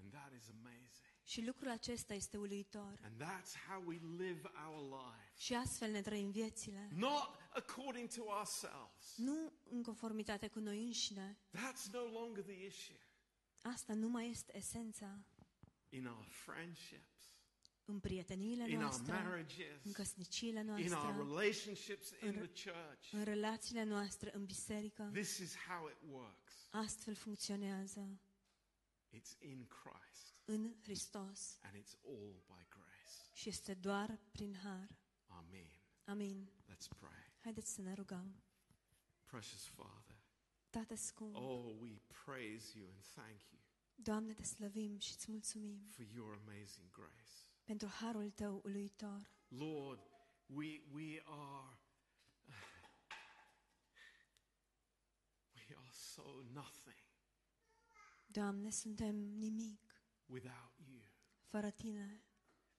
And 0.00 0.10
that 0.10 0.32
is 0.36 0.48
amazing. 0.48 1.04
Și 1.22 1.44
lucrul 1.44 1.70
acesta 1.70 2.14
este 2.14 2.36
uluitor. 2.36 3.00
And 3.02 3.22
that's 3.22 3.52
how 3.68 3.82
we 3.86 4.00
live 4.16 4.50
our 4.66 4.82
lives. 4.82 5.38
Și 5.38 5.54
astfel 5.54 5.90
ne 5.90 6.00
trăim 6.00 6.30
viețile. 6.30 6.90
Not 6.94 7.36
according 7.50 8.08
to 8.08 8.22
ourselves. 8.24 9.16
Nu 9.16 9.52
în 9.70 9.82
conformitate 9.82 10.48
cu 10.48 10.58
noi 10.58 10.84
înșine. 10.84 11.38
That's 11.50 11.90
no 11.92 12.04
longer 12.20 12.44
the 12.44 12.66
issue. 12.66 12.98
Asta 13.62 13.94
nu 13.94 14.08
mai 14.08 14.30
este 14.30 14.56
esența. 14.56 15.18
In 15.88 16.06
our 16.06 16.26
friendships, 16.28 17.13
În 17.86 18.00
prieteniile 18.00 18.62
in 18.68 18.72
our 18.74 18.82
noastre, 18.82 19.12
marriages, 19.12 19.84
în 19.84 19.92
căsniciile 19.92 20.60
in 20.60 20.68
our 20.68 20.78
noastre, 20.88 21.16
relationships 21.16 22.10
in 22.10 22.16
în- 22.28 22.32
the 22.48 22.70
church. 22.70 23.12
în 23.12 23.22
relațiile 23.24 23.84
noastre, 23.84 24.30
în 24.34 24.44
biserică. 24.44 25.10
This 25.12 25.38
is 25.38 25.56
how 25.68 25.88
it 25.88 25.96
works. 26.10 26.68
Astfel 26.70 27.14
funcționează 27.14 28.20
It's 29.12 29.38
in 29.40 29.66
Christ, 29.66 30.34
în 30.44 30.74
Hristos 30.82 31.58
and 31.62 31.74
it's 31.76 31.94
all 32.04 32.42
by 32.46 32.66
grace. 32.68 33.10
și 33.32 33.48
este 33.48 33.74
doar 33.74 34.20
prin 34.30 34.54
har. 34.62 34.88
Amen. 35.26 35.70
Amin. 36.04 36.50
Let's 36.72 36.88
pray. 36.98 37.32
Haideți 37.38 37.72
să 37.74 37.80
ne 37.82 37.94
rugăm. 37.94 38.42
Precious 39.24 39.66
Father, 39.66 40.16
Tată 40.70 40.94
scump, 40.94 41.34
oh, 41.36 41.76
we 41.80 42.00
praise 42.24 42.78
you 42.78 42.88
and 42.88 43.02
thank 43.14 43.40
you 43.50 43.60
Doamne, 43.94 44.32
te 44.32 44.42
slăvim 44.44 44.98
și 44.98 45.12
îți 45.16 45.30
mulțumim 45.30 45.86
for 45.90 46.04
your 46.14 46.40
amazing 46.46 46.90
grace. 46.90 47.43
Pentru 47.64 47.88
harul 47.88 48.30
Tău 48.30 48.60
uluitor. 48.64 49.30
Lord, 49.48 50.00
we, 50.46 50.82
we 50.92 51.22
are 51.24 51.78
we 55.54 55.76
are 55.76 55.90
so 55.90 56.22
nothing 56.52 57.02
Doamne, 58.26 58.70
suntem 58.70 59.16
nimic 59.16 59.80
without 60.26 60.72
you. 60.86 61.02
fără 61.46 61.70
Tine. 61.70 62.22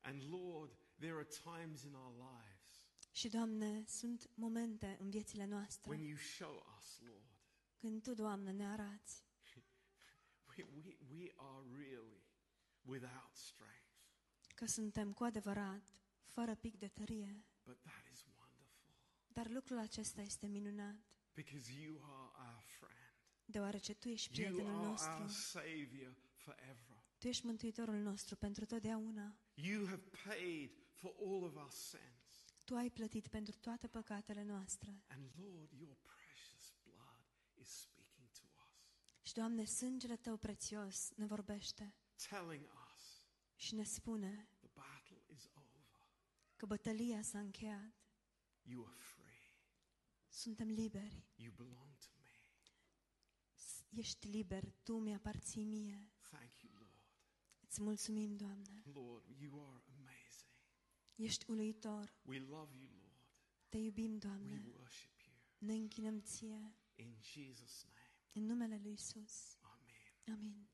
And 0.01 0.21
Lord, 0.29 0.71
there 0.99 1.13
are 1.13 1.27
times 1.43 1.83
in 1.83 1.93
our 1.93 2.13
lives 2.15 2.87
Și, 3.11 3.29
Doamne, 3.29 3.83
sunt 3.87 4.29
momente 4.33 4.97
în 4.99 5.09
viețile 5.09 5.45
noastre 5.45 5.91
when 5.91 6.05
you 6.05 6.17
show 6.17 6.65
us, 6.77 6.99
Lord, 6.99 7.29
când 7.77 8.03
Tu, 8.03 8.13
Doamne, 8.13 8.51
ne 8.51 8.67
arăți 8.67 9.23
we, 10.57 10.65
we, 10.83 10.97
we 11.09 11.31
are 11.35 11.63
really 11.77 12.23
without 12.83 13.35
strength. 13.35 13.84
Că 14.55 14.65
suntem 14.65 15.13
cu 15.13 15.23
adevărat 15.23 15.87
fără 16.23 16.55
pic 16.55 16.77
de 16.77 16.87
tărie. 16.87 17.43
But 17.63 17.81
that 17.81 18.05
is 18.11 18.25
wonderful 18.37 18.93
Dar 19.27 19.47
lucrul 19.49 19.77
acesta 19.77 20.21
este 20.21 20.47
minunat, 20.47 20.95
because 21.33 21.71
you 21.81 21.95
are 22.03 22.31
our 22.53 22.63
friend. 22.79 23.13
deoarece 23.45 23.93
Tu 23.93 24.07
ești 24.09 24.39
You 24.41 24.49
prietenul 24.49 24.79
are 24.79 24.87
nostru. 24.87 25.11
our 25.11 25.29
Savior 25.29 26.15
forever. 26.35 27.03
Tu 27.17 27.27
ești 27.27 27.45
Mântuitorul 27.45 27.95
nostru 27.95 28.35
pentru 28.35 28.65
totdeauna. 28.65 29.35
You 29.53 29.85
have 29.85 30.03
paid 30.25 30.71
for 30.93 31.13
all 31.19 31.43
of 31.43 31.55
our 31.55 31.71
sins. 31.71 32.03
Tu 32.65 32.75
ai 32.75 32.89
plătit 32.89 33.27
pentru 33.27 33.55
toate 33.59 33.87
păcatele 33.87 34.43
noastre. 34.43 35.03
And 35.07 35.31
Lord, 35.37 35.71
your 35.71 35.95
precious 36.01 36.73
blood 36.83 37.25
is 37.53 37.67
speaking 37.69 38.29
to 38.31 38.43
us, 38.65 38.91
Și, 39.21 39.33
Doamne, 39.33 39.65
sângele 39.65 40.15
Tău 40.15 40.37
prețios 40.37 41.11
ne 41.15 41.25
vorbește 41.25 41.95
telling 42.29 42.63
us 42.63 42.84
și 43.55 43.75
ne 43.75 43.83
spune 43.83 44.47
the 44.59 44.69
battle 44.73 45.23
is 45.27 45.49
over. 45.53 45.83
că 46.55 46.65
bătălia 46.65 47.21
s-a 47.21 47.39
încheiat. 47.39 47.93
You 48.61 48.85
are 48.87 48.97
free. 48.99 49.23
Suntem 50.27 50.67
liberi. 50.69 51.23
You 51.35 51.51
belong 51.55 51.95
to 51.97 52.07
me. 52.17 52.29
S- 53.53 53.83
Ești 53.89 54.27
liber, 54.27 54.71
Tu 54.83 54.97
mi-aparții 54.97 55.63
mie. 55.63 56.11
Thank 56.29 56.61
you, 56.61 56.73
Lord. 56.73 56.93
Îți 57.67 57.81
mulțumim, 57.81 58.35
Doamne. 58.35 58.83
Lord, 58.93 59.29
you 59.39 59.61
are 59.67 59.83
amazing. 59.97 60.51
Ești 61.15 61.49
uluitor. 61.49 62.13
We 62.21 62.39
love 62.39 62.75
you, 62.77 62.89
Lord. 62.91 63.13
Te 63.69 63.77
iubim, 63.77 64.11
We 64.11 64.17
Doamne. 64.17 64.65
worship 64.77 65.21
you. 65.21 65.35
Ne 65.57 65.73
închinăm 65.73 66.19
Ție 66.21 66.75
In 66.95 67.15
Jesus' 67.21 67.83
name. 67.83 68.13
în 68.33 68.43
numele 68.45 68.79
Lui 68.83 68.93
Isus. 68.93 69.57
Amen. 69.61 70.37
Amin. 70.37 70.69